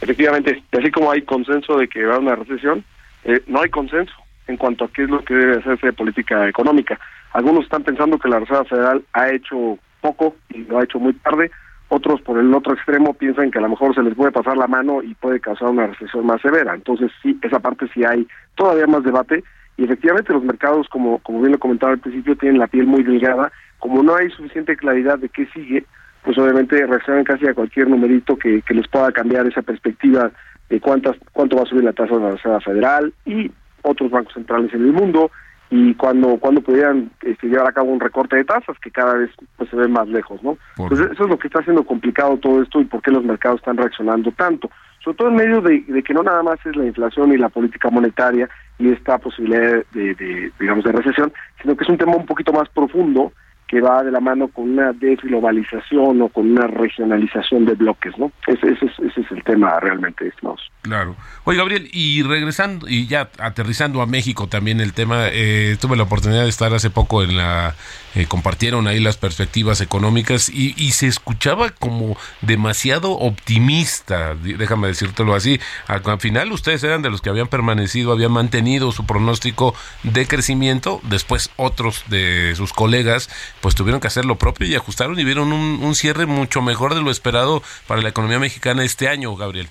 [0.00, 2.84] Efectivamente, así como hay consenso de que va a una recesión,
[3.24, 4.14] eh, no hay consenso
[4.46, 6.98] en cuanto a qué es lo que debe hacerse de política económica.
[7.32, 11.14] Algunos están pensando que la Reserva Federal ha hecho poco y lo ha hecho muy
[11.14, 11.50] tarde.
[11.88, 14.66] Otros, por el otro extremo, piensan que a lo mejor se les puede pasar la
[14.66, 16.74] mano y puede causar una recesión más severa.
[16.74, 19.42] Entonces, sí, esa parte sí hay todavía más debate.
[19.76, 23.02] Y efectivamente, los mercados, como, como bien lo comentaba al principio, tienen la piel muy
[23.02, 23.52] delgada.
[23.78, 25.84] Como no hay suficiente claridad de qué sigue,
[26.22, 30.30] pues obviamente reaccionan casi a cualquier numerito que, que les pueda cambiar esa perspectiva
[30.74, 33.50] de cuántas, cuánto va a subir la tasa de la Reserva Federal y
[33.82, 35.30] otros bancos centrales en el mundo
[35.70, 39.30] y cuando cuando pudieran este, llevar a cabo un recorte de tasas que cada vez
[39.56, 40.58] pues se ve más lejos, ¿no?
[40.78, 43.60] Entonces eso es lo que está haciendo complicado todo esto y por qué los mercados
[43.60, 44.70] están reaccionando tanto,
[45.02, 47.90] sobre todo en medio de, que no nada más es la inflación y la política
[47.90, 51.32] monetaria, y esta posibilidad de, de, digamos, de recesión,
[51.62, 53.32] sino que es un tema un poquito más profundo
[53.74, 58.30] que va de la mano con una desglobalización o con una regionalización de bloques, ¿no?
[58.46, 60.70] Ese, es el tema realmente, estimados.
[60.82, 61.16] Claro.
[61.42, 66.04] Oye, Gabriel, y regresando y ya aterrizando a México también el tema, eh, tuve la
[66.04, 67.74] oportunidad de estar hace poco en la,
[68.14, 75.34] eh, compartieron ahí las perspectivas económicas y, y, se escuchaba como demasiado optimista, déjame decírtelo
[75.34, 75.58] así.
[75.88, 81.00] Al, final ustedes eran de los que habían permanecido, habían mantenido su pronóstico de crecimiento,
[81.02, 83.28] después otros de sus colegas
[83.64, 86.94] pues tuvieron que hacer lo propio y ajustaron y vieron un, un cierre mucho mejor
[86.94, 89.68] de lo esperado para la economía mexicana este año, Gabriel.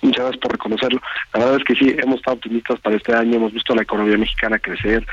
[0.00, 1.02] Muchas gracias por reconocerlo.
[1.34, 3.82] La verdad es que sí, hemos estado optimistas para este año, hemos visto a la
[3.82, 5.04] economía mexicana crecer.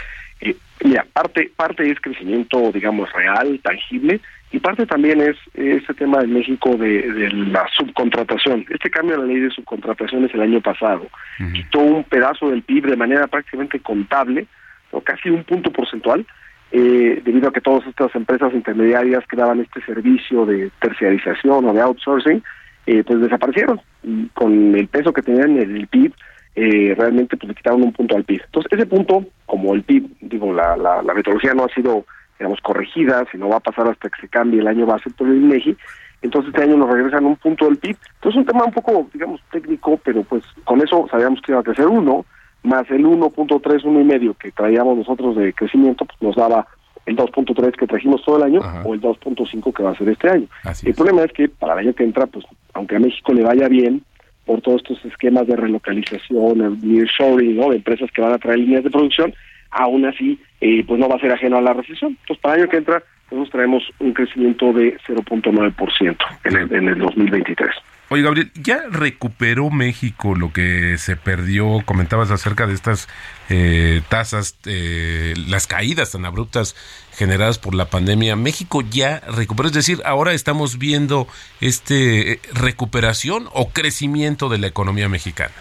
[0.42, 6.22] Eh, mira, parte, parte es crecimiento, digamos, real, tangible, y parte también es ese tema
[6.22, 8.68] en México de, de, la subcontratación.
[8.70, 11.08] Este cambio de la ley de subcontratación es el año pasado.
[11.40, 11.54] Uh -huh.
[11.54, 14.46] Quitó un pedazo del PIB de manera prácticamente contable,
[14.92, 16.28] o casi un punto porcentual,
[16.78, 21.74] eh, debido a que todas estas empresas intermediarias que daban este servicio de terciarización o
[21.74, 22.44] de outsourcing,
[22.86, 23.80] eh, pues desaparecieron.
[24.04, 26.14] Y con el peso que tenían en el PIB,
[26.56, 28.42] eh, realmente pues le quitaron un punto al PIB.
[28.44, 32.04] Entonces, ese punto, como el PIB, digo, la, la, la metodología no ha sido,
[32.38, 35.38] digamos, corregida, sino va a pasar hasta que se cambie el año base por el
[35.38, 35.78] INEGI,
[36.24, 37.96] entonces este año nos regresan un punto del PIB.
[38.16, 41.62] Entonces, es un tema un poco, digamos, técnico, pero pues con eso sabíamos que iba
[41.62, 42.26] a crecer uno,
[42.66, 46.68] más el 1.3, uno y medio que traíamos nosotros de crecimiento, pues nos daba
[47.06, 48.82] el 2.3 que trajimos todo el año Ajá.
[48.84, 50.48] o el 2.5 que va a ser este año.
[50.64, 50.98] Así el es.
[50.98, 54.02] problema es que para el año que entra, pues aunque a México le vaya bien
[54.46, 57.70] por todos estos esquemas de relocalización, el nearshoring, ¿no?
[57.70, 59.34] de empresas que van a traer líneas de producción,
[59.72, 62.18] aún así, eh, pues no va a ser ajeno a la recesión.
[62.22, 66.88] Entonces, para el año que entra, nosotros traemos un crecimiento de 0.9% en el, en
[66.90, 67.70] el 2023.
[68.10, 71.82] Oye, Gabriel, ¿ya recuperó México lo que se perdió?
[71.86, 73.08] Comentabas acerca de estas
[73.50, 76.76] eh, tasas, eh, las caídas tan abruptas
[77.14, 78.36] generadas por la pandemia.
[78.36, 79.70] ¿México ya recuperó?
[79.70, 81.28] Es decir, ahora estamos viendo
[81.62, 85.54] este recuperación o crecimiento de la economía mexicana.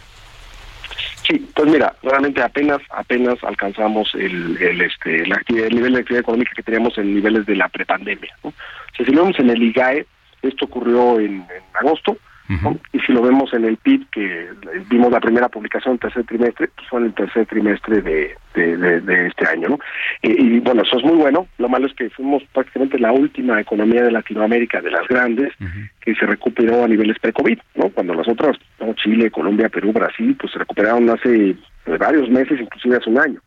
[1.26, 6.62] Sí, pues mira, realmente apenas apenas alcanzamos el, este el nivel de actividad económica que
[6.62, 8.36] teníamos en niveles de la prepandemia.
[8.44, 8.52] ¿no?
[8.94, 10.06] Si lo vemos en el IGAE,
[10.42, 12.78] esto ocurrió en agosto, Uh -huh.
[12.92, 14.48] Y si lo vemos en el PIB, que
[14.90, 18.76] vimos la primera publicación el tercer trimestre, pues fue en el tercer trimestre de, de,
[18.76, 19.78] de, de este año, ¿no?
[20.22, 21.46] Y, y, bueno, eso es muy bueno.
[21.56, 25.64] Lo malo es que fuimos prácticamente la última economía de Latinoamérica, de las grandes, uh
[25.64, 25.90] -huh.
[26.02, 27.88] que se recuperó a niveles pre-COVID, ¿no?
[27.88, 28.92] Cuando las otras, ¿no?
[28.94, 33.40] Chile, Colombia, Perú, Brasil, pues se recuperaron hace pues, varios meses, inclusive hace un año.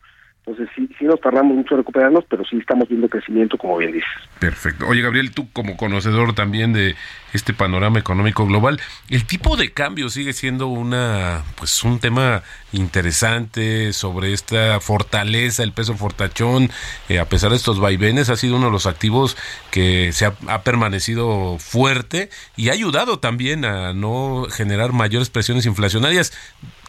[0.46, 3.92] Entonces sí, sí nos tardamos mucho en recuperarnos, pero sí estamos viendo crecimiento, como bien
[3.92, 4.08] dices.
[4.38, 4.86] Perfecto.
[4.86, 6.94] Oye, Gabriel, tú como conocedor también de
[7.34, 8.80] este panorama económico global,
[9.10, 15.72] el tipo de cambio sigue siendo una, pues, un tema interesante sobre esta fortaleza, el
[15.72, 16.70] peso fortachón,
[17.10, 19.36] eh, a pesar de estos vaivenes, ha sido uno de los activos
[19.70, 25.66] que se ha, ha permanecido fuerte y ha ayudado también a no generar mayores presiones
[25.66, 26.32] inflacionarias.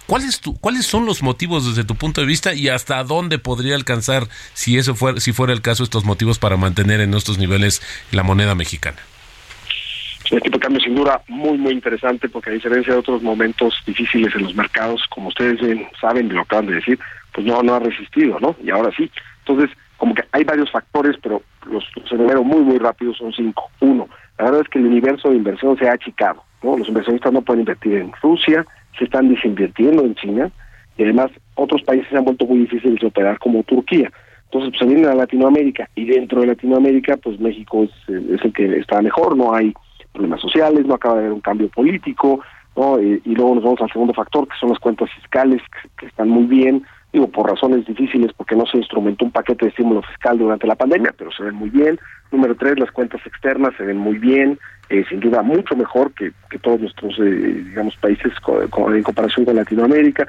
[0.10, 3.76] ¿Cuáles, tu, ¿Cuáles son los motivos desde tu punto de vista y hasta dónde podría
[3.76, 7.80] alcanzar, si eso fuera, si fuera el caso, estos motivos para mantener en estos niveles
[8.12, 8.97] la moneda mexicana?
[10.32, 13.76] El tipo de cambio sin duda muy, muy interesante porque a diferencia de otros momentos
[13.86, 15.60] difíciles en los mercados, como ustedes
[16.01, 16.97] saben, lo acaban de decir,
[17.32, 18.55] pues no, no ha resistido, ¿no?
[18.64, 19.12] Y ahora sí.
[19.45, 23.70] Entonces, como que hay varios factores, pero los, los enumero muy, muy rápido, son cinco.
[23.80, 26.80] Uno, la verdad es que el universo de inversión se ha achicado, ¿no?
[26.80, 28.66] Los inversionistas no pueden invertir en Rusia,
[28.97, 30.51] se están desinvirtiendo en China
[30.97, 34.11] y además otros países se han vuelto muy difíciles de operar como Turquía.
[34.45, 38.51] Entonces, pues se vienen a Latinoamérica y dentro de Latinoamérica, pues México es, es el
[38.51, 39.73] que está mejor, no hay
[40.11, 42.41] problemas sociales, no acaba de haber un cambio político,
[42.75, 42.99] ¿no?
[42.99, 46.05] Y, y luego nos vamos al segundo factor, que son las cuentas fiscales, que, que,
[46.07, 50.01] están muy bien, digo, por razones difíciles, porque no se instrumentó un paquete de estímulo
[50.03, 51.99] fiscal durante la pandemia, pero se ven muy bien.
[52.32, 56.32] Número tres, las cuentas externas se ven muy bien, eh, sin duda mucho mejor que,
[56.49, 60.28] que todos nuestros, eh, digamos, países co co en comparación con Latinoamérica.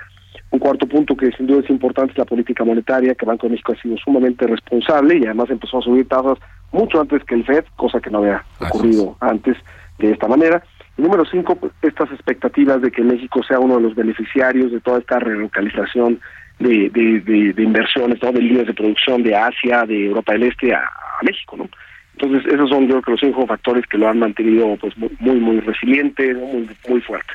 [0.53, 3.53] Un cuarto punto que sin duda es importante es la política monetaria, que Banco de
[3.53, 6.39] México ha sido sumamente responsable y además empezó a subir tasas
[6.72, 9.57] mucho antes que el FED, cosa que no había ocurrido antes
[9.99, 10.62] de esta manera.
[10.99, 14.81] Y número cinco, pues, estas expectativas de que México sea uno de los beneficiarios de
[14.81, 16.20] toda esta relocalización
[16.61, 18.30] de, de, de, de inversiones, ¿no?
[18.30, 21.68] de líneas de producción de Asia, de Europa del Este a, a México, ¿no?
[22.12, 25.36] Entonces, esos son yo creo que los cinco factores que lo han mantenido pues muy,
[25.40, 27.32] muy, resiliente, muy, muy fuerte.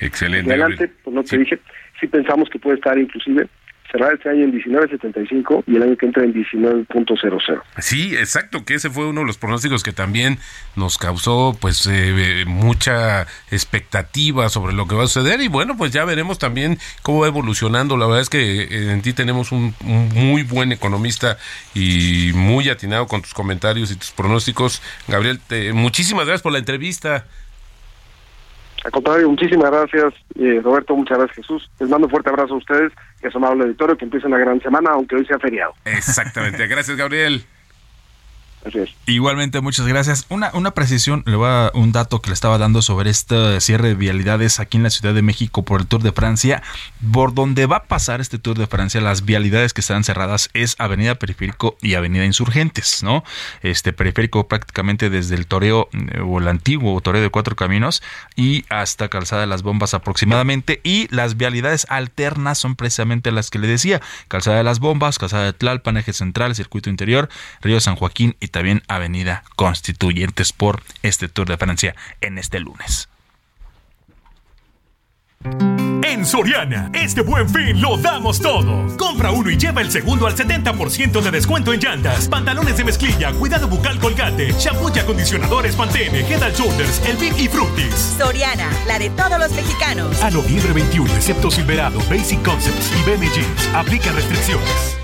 [0.00, 0.50] Excelente.
[0.50, 1.38] Adelante, pues no te sí.
[1.38, 1.58] dije,
[2.00, 3.46] sí pensamos que puede estar inclusive
[3.94, 7.62] cerrar este año en 19.75 y el año que entra en 19.00.
[7.78, 10.38] Sí, exacto, que ese fue uno de los pronósticos que también
[10.74, 15.92] nos causó pues eh, mucha expectativa sobre lo que va a suceder y bueno, pues
[15.92, 17.96] ya veremos también cómo va evolucionando.
[17.96, 21.38] La verdad es que eh, en ti tenemos un, muy buen economista
[21.72, 24.82] y muy atinado con tus comentarios y tus pronósticos.
[25.06, 25.38] Gabriel,
[25.72, 27.26] muchísimas gracias por la entrevista.
[28.84, 31.70] Al contrario, muchísimas gracias, eh, Roberto, muchas gracias, Jesús.
[31.80, 34.60] Les mando un fuerte abrazo a ustedes, que son amable auditorio, que empiece una gran
[34.60, 35.72] semana, aunque hoy sea feriado.
[35.86, 37.44] Exactamente, gracias, Gabriel.
[39.06, 40.26] Igualmente, muchas gracias.
[40.30, 43.88] Una, una precisión, le voy a un dato que le estaba dando sobre este cierre
[43.88, 46.62] de vialidades aquí en la Ciudad de México por el Tour de Francia.
[47.12, 50.76] Por donde va a pasar este Tour de Francia, las vialidades que están cerradas es
[50.78, 53.24] Avenida Periférico y Avenida Insurgentes, ¿no?
[53.62, 58.02] Este periférico prácticamente desde el Toreo eh, o el antiguo Toreo de Cuatro Caminos
[58.36, 60.80] y hasta Calzada de las Bombas aproximadamente.
[60.82, 65.44] Y las vialidades alternas son precisamente las que le decía: Calzada de las Bombas, Calzada
[65.44, 67.28] de Tlalpan, Eje Central, Circuito Interior,
[67.60, 73.08] Río San Joaquín y también Avenida Constituyentes por este Tour de Francia en este lunes.
[76.04, 78.96] En Soriana, este buen fin lo damos todo.
[78.96, 83.32] Compra uno y lleva el segundo al 70% de descuento en llantas, pantalones de mezclilla,
[83.32, 88.14] cuidado bucal colgate, shampoo y acondicionadores Pantene, Head and Shoulders, El y Fructis.
[88.16, 90.22] Soriana, la de todos los mexicanos.
[90.22, 93.68] A noviembre 21, excepto Silverado, Basic Concepts y BM Jeans.
[93.74, 95.03] Aplica restricciones.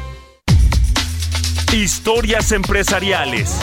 [1.73, 3.57] Historias empresariales.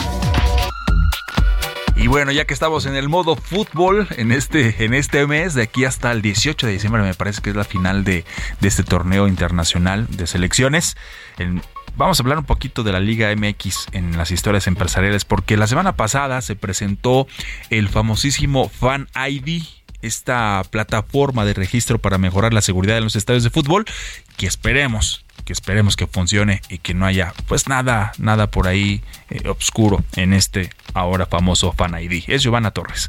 [1.94, 5.64] Y bueno, ya que estamos en el modo fútbol en este, en este mes, de
[5.64, 8.24] aquí hasta el 18 de diciembre, me parece que es la final de,
[8.62, 10.96] este torneo internacional de selecciones.
[11.96, 15.66] vamos a hablar un poquito de la Liga MX en las historias empresariales, porque la
[15.66, 17.26] semana pasada se presentó
[17.68, 19.64] el famosísimo Fan ID
[20.00, 23.84] esta plataforma de registro para mejorar la seguridad en los estadios de fútbol,
[24.38, 29.02] que esperemos que esperemos que funcione y que no haya pues nada, nada por ahí
[29.30, 32.24] eh, oscuro en este ahora famoso Fan ID.
[32.26, 33.08] Es Giovanna Torres.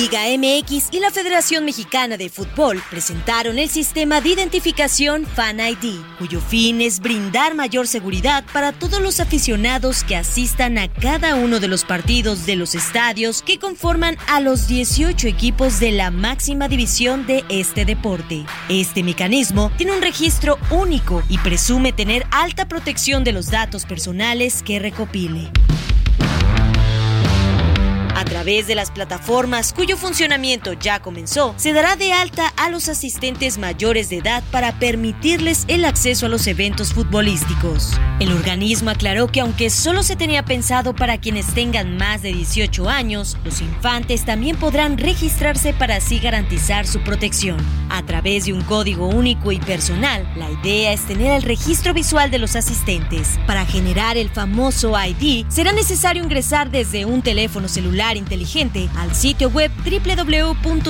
[0.00, 6.00] Liga MX y la Federación Mexicana de Fútbol presentaron el sistema de identificación Fan ID,
[6.18, 11.60] cuyo fin es brindar mayor seguridad para todos los aficionados que asistan a cada uno
[11.60, 16.66] de los partidos de los estadios que conforman a los 18 equipos de la máxima
[16.66, 18.44] división de este deporte.
[18.68, 24.64] Este mecanismo tiene un registro único y presume tener alta protección de los datos personales
[24.64, 25.52] que recopile
[28.44, 33.56] través de las plataformas cuyo funcionamiento ya comenzó, se dará de alta a los asistentes
[33.56, 37.92] mayores de edad para permitirles el acceso a los eventos futbolísticos.
[38.20, 42.86] El organismo aclaró que aunque solo se tenía pensado para quienes tengan más de 18
[42.90, 47.56] años, los infantes también podrán registrarse para así garantizar su protección.
[47.88, 52.30] A través de un código único y personal, la idea es tener el registro visual
[52.30, 53.38] de los asistentes.
[53.46, 58.18] Para generar el famoso ID, será necesario ingresar desde un teléfono celular
[58.96, 60.84] al sitio web www.incode.id.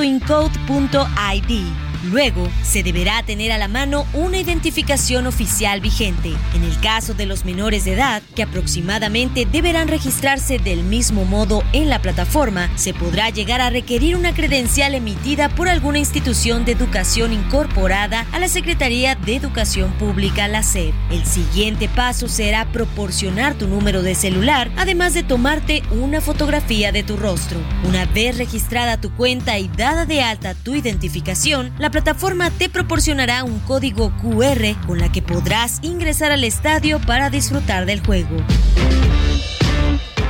[2.05, 6.32] Luego, se deberá tener a la mano una identificación oficial vigente.
[6.55, 11.62] En el caso de los menores de edad, que aproximadamente deberán registrarse del mismo modo
[11.72, 16.72] en la plataforma, se podrá llegar a requerir una credencial emitida por alguna institución de
[16.72, 20.94] educación incorporada a la Secretaría de Educación Pública, la SEP.
[21.11, 27.02] El siguiente paso será proporcionar tu número de celular, además de tomarte una fotografía de
[27.02, 27.59] tu rostro.
[27.84, 33.45] Una vez registrada tu cuenta y dada de alta tu identificación, la plataforma te proporcionará
[33.45, 38.36] un código QR con la que podrás ingresar al estadio para disfrutar del juego.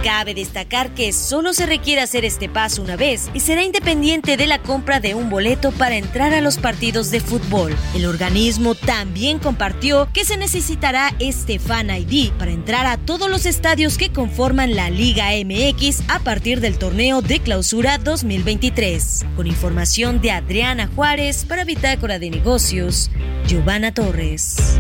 [0.05, 4.47] Cabe destacar que solo se requiere hacer este paso una vez y será independiente de
[4.47, 7.75] la compra de un boleto para entrar a los partidos de fútbol.
[7.95, 13.47] El organismo también compartió que se necesitará este Fan ID para entrar a todos los
[13.47, 19.25] estadios que conforman la Liga MX a partir del torneo de clausura 2023.
[19.37, 23.11] Con información de Adriana Juárez para Bitácora de Negocios,
[23.47, 24.79] Giovanna Torres.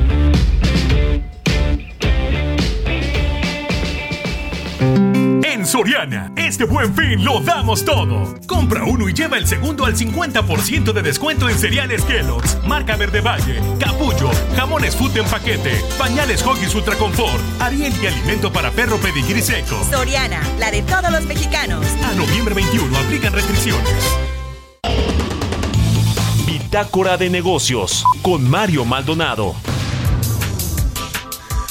[5.64, 8.34] En Soriana, este buen fin lo damos todo.
[8.46, 13.22] Compra uno y lleva el segundo al 50% de descuento en cereales Kellogg's, marca Verde
[13.22, 18.98] Valle, Capullo, jamones Food en paquete, pañales Hoggies Ultra Confort, Ariel y alimento para perro
[18.98, 19.82] pedigrí seco.
[19.90, 21.86] Soriana, la de todos los mexicanos.
[22.04, 24.18] A noviembre 21 aplican restricciones.
[26.44, 29.54] Bitácora de negocios con Mario Maldonado.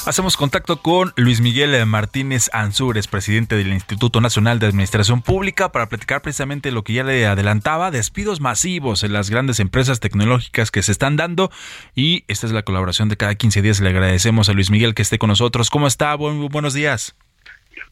[0.05, 5.87] Hacemos contacto con Luis Miguel Martínez Ansúrez, presidente del Instituto Nacional de Administración Pública, para
[5.87, 10.83] platicar precisamente lo que ya le adelantaba, despidos masivos en las grandes empresas tecnológicas que
[10.83, 11.51] se están dando
[11.95, 13.79] y esta es la colaboración de cada 15 días.
[13.79, 15.69] Le agradecemos a Luis Miguel que esté con nosotros.
[15.69, 16.13] ¿Cómo está?
[16.15, 17.15] buenos días.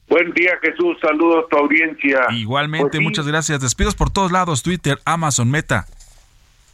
[0.10, 0.98] Buen día, Jesús.
[1.02, 2.26] Saludos a tu audiencia.
[2.32, 3.62] Igualmente, pues muchas gracias.
[3.62, 5.86] Despidos por todos lados, Twitter, Amazon, Meta.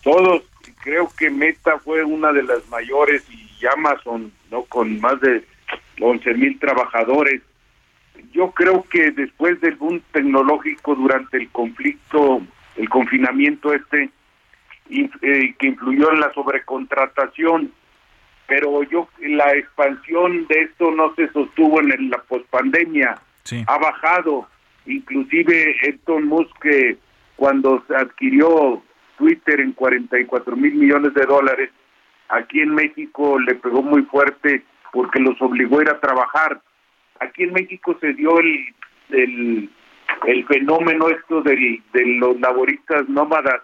[0.02, 0.42] Todos.
[0.84, 4.64] Creo que Meta fue una de las mayores y Amazon, ¿no?
[4.64, 5.44] Con más de
[6.00, 7.42] 11 mil trabajadores.
[8.32, 12.42] Yo creo que después del boom tecnológico durante el conflicto,
[12.76, 14.10] el confinamiento este,
[14.90, 17.72] eh, que influyó en la sobrecontratación,
[18.48, 23.20] pero yo la expansión de esto no se sostuvo en la pospandemia,
[23.66, 24.48] ha bajado,
[24.86, 26.66] inclusive Elton Musk
[27.36, 28.82] cuando adquirió
[29.18, 31.70] Twitter en 44 mil millones de dólares,
[32.30, 36.62] Aquí en México le pegó muy fuerte porque los obligó a ir a trabajar.
[37.20, 39.70] Aquí en México se dio el,
[40.26, 41.82] el, fenómeno esto de
[42.20, 43.62] los laboristas nómadas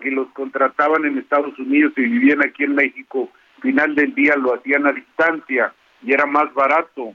[0.00, 3.30] que los contrataban en Estados Unidos y vivían aquí en México.
[3.60, 7.14] Final del día lo hacían a distancia y era más barato.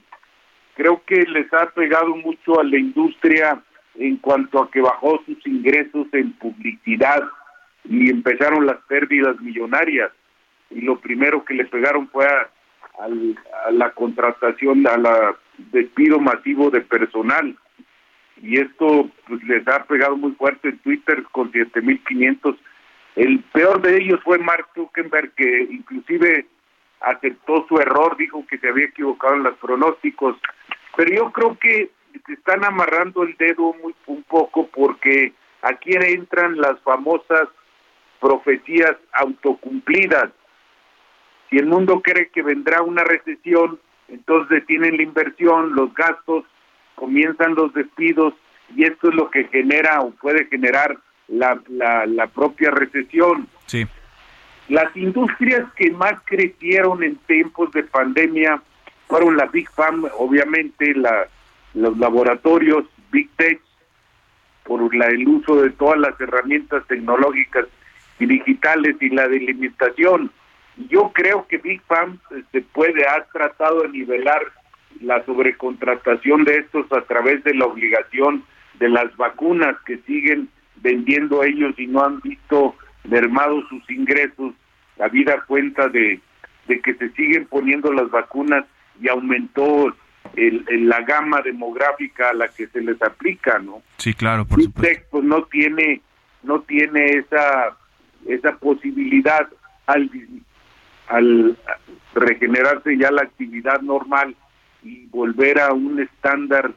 [0.76, 3.62] Creo que les ha pegado mucho a la industria
[3.96, 7.24] en cuanto a que bajó sus ingresos en publicidad
[7.86, 10.12] y empezaron las pérdidas millonarias
[10.70, 16.82] y lo primero que le pegaron fue a, la contratación, a la despido masivo de
[16.82, 17.56] personal.
[18.42, 22.58] Y esto pues, les ha pegado muy fuerte en Twitter con 7.500.
[23.16, 26.46] El peor de ellos fue Mark Zuckerberg, que inclusive
[27.00, 30.38] aceptó su error, dijo que se había equivocado en los pronósticos.
[30.98, 31.92] Pero yo creo que
[32.26, 37.48] se están amarrando el dedo muy, un poco porque aquí entran las famosas
[38.20, 40.32] profecías autocumplidas
[41.50, 46.46] si el mundo cree que vendrá una recesión, entonces detienen la inversión, los gastos,
[46.96, 48.34] comienzan los despidos
[48.76, 53.48] y esto es lo que genera o puede generar la, la, propia recesión.
[53.66, 53.86] Sí.
[54.70, 58.62] Las industrias que más crecieron en tiempos de pandemia
[59.08, 61.28] fueron la Big Farm, obviamente la,
[61.74, 63.62] los laboratorios, Big Tech,
[64.64, 67.66] por la, el uso de todas las herramientas tecnológicas
[68.20, 70.32] y digitales y la delimitación
[70.90, 74.42] yo creo que Big Farm se este, puede, ha tratado de nivelar
[75.02, 78.44] la sobrecontratación de estos a través de la obligación
[78.80, 84.54] de las vacunas que siguen vendiendo ellos y no han visto mermados sus ingresos,
[84.98, 86.20] la vida cuenta de,
[86.68, 88.66] de que se siguen poniendo las vacunas
[89.02, 89.94] y aumentó
[90.36, 93.82] el, la gama demográfica a la que se les aplica, ¿no?
[93.98, 95.06] Sí, claro, por supuesto.
[95.12, 96.02] Pues no tiene
[96.44, 97.78] no tiene esa
[98.28, 99.48] esa posibilidad
[99.88, 100.10] al
[101.08, 101.58] al
[102.14, 104.36] regenerarse ya la actividad normal
[104.84, 106.72] y volver a un estándar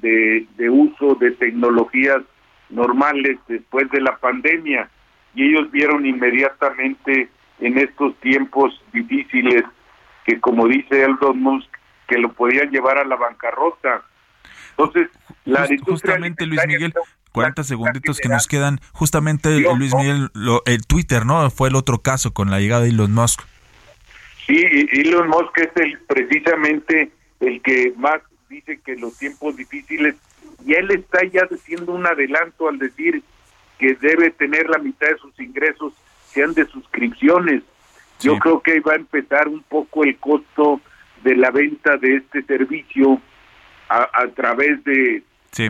[0.00, 2.22] de, de uso de tecnologías
[2.70, 4.88] normales después de la pandemia.
[5.34, 7.28] Y ellos vieron inmediatamente
[7.60, 9.62] en estos tiempos difíciles
[10.24, 11.68] que como dice Elon Musk
[12.08, 14.02] que lo podían llevar a la bancarrota.
[14.70, 15.08] Entonces
[15.44, 16.92] la justamente Luis Miguel
[17.32, 18.80] 40 segunditos que nos quedan.
[18.92, 20.30] Justamente Luis Miguel
[20.64, 23.42] el Twitter no fue el otro caso con la llegada de Elon Musk
[24.50, 30.16] Sí, Elon Musk es el, precisamente el que más dice que los tiempos difíciles,
[30.66, 33.22] y él está ya haciendo un adelanto al decir
[33.78, 35.92] que debe tener la mitad de sus ingresos
[36.26, 37.62] sean de suscripciones.
[38.18, 40.80] Yo creo que ahí va a empezar un poco el costo
[41.22, 43.22] de la venta de este servicio
[43.88, 45.22] a, a través de...
[45.52, 45.68] Sí.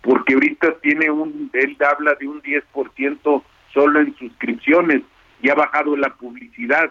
[0.00, 3.42] Porque ahorita tiene un, él habla de un 10%
[3.74, 5.02] solo en suscripciones
[5.42, 6.90] y ha bajado la publicidad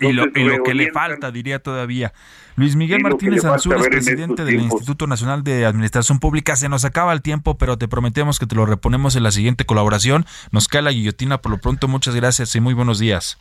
[0.00, 2.12] y lo, que le falta, diría todavía.
[2.56, 6.56] Luis Miguel Martínez Ansúrez, presidente del Instituto Nacional de Administración Pública.
[6.56, 9.64] Se nos acaba el tiempo, pero te prometemos que te lo reponemos en la siguiente
[9.64, 10.26] colaboración.
[10.50, 11.88] Nos cae la guillotina por lo pronto.
[11.88, 13.38] Muchas gracias y muy buenos días.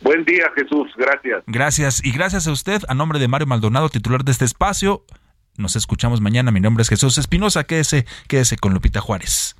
[0.00, 0.92] Buen día, Jesús.
[0.96, 1.42] Gracias.
[1.46, 2.04] Gracias.
[2.04, 5.04] Y gracias a usted, a nombre de Mario Maldonado, titular de este espacio.
[5.56, 6.50] Nos escuchamos mañana.
[6.50, 7.64] Mi nombre es Jesús Espinosa.
[7.64, 9.56] Quédese, quédese con Lupita Juárez.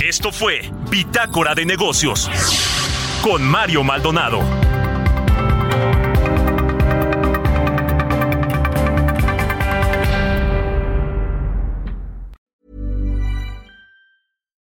[0.00, 2.28] Esto fue Bitácora de Negocios
[3.22, 4.40] con Mario Maldonado.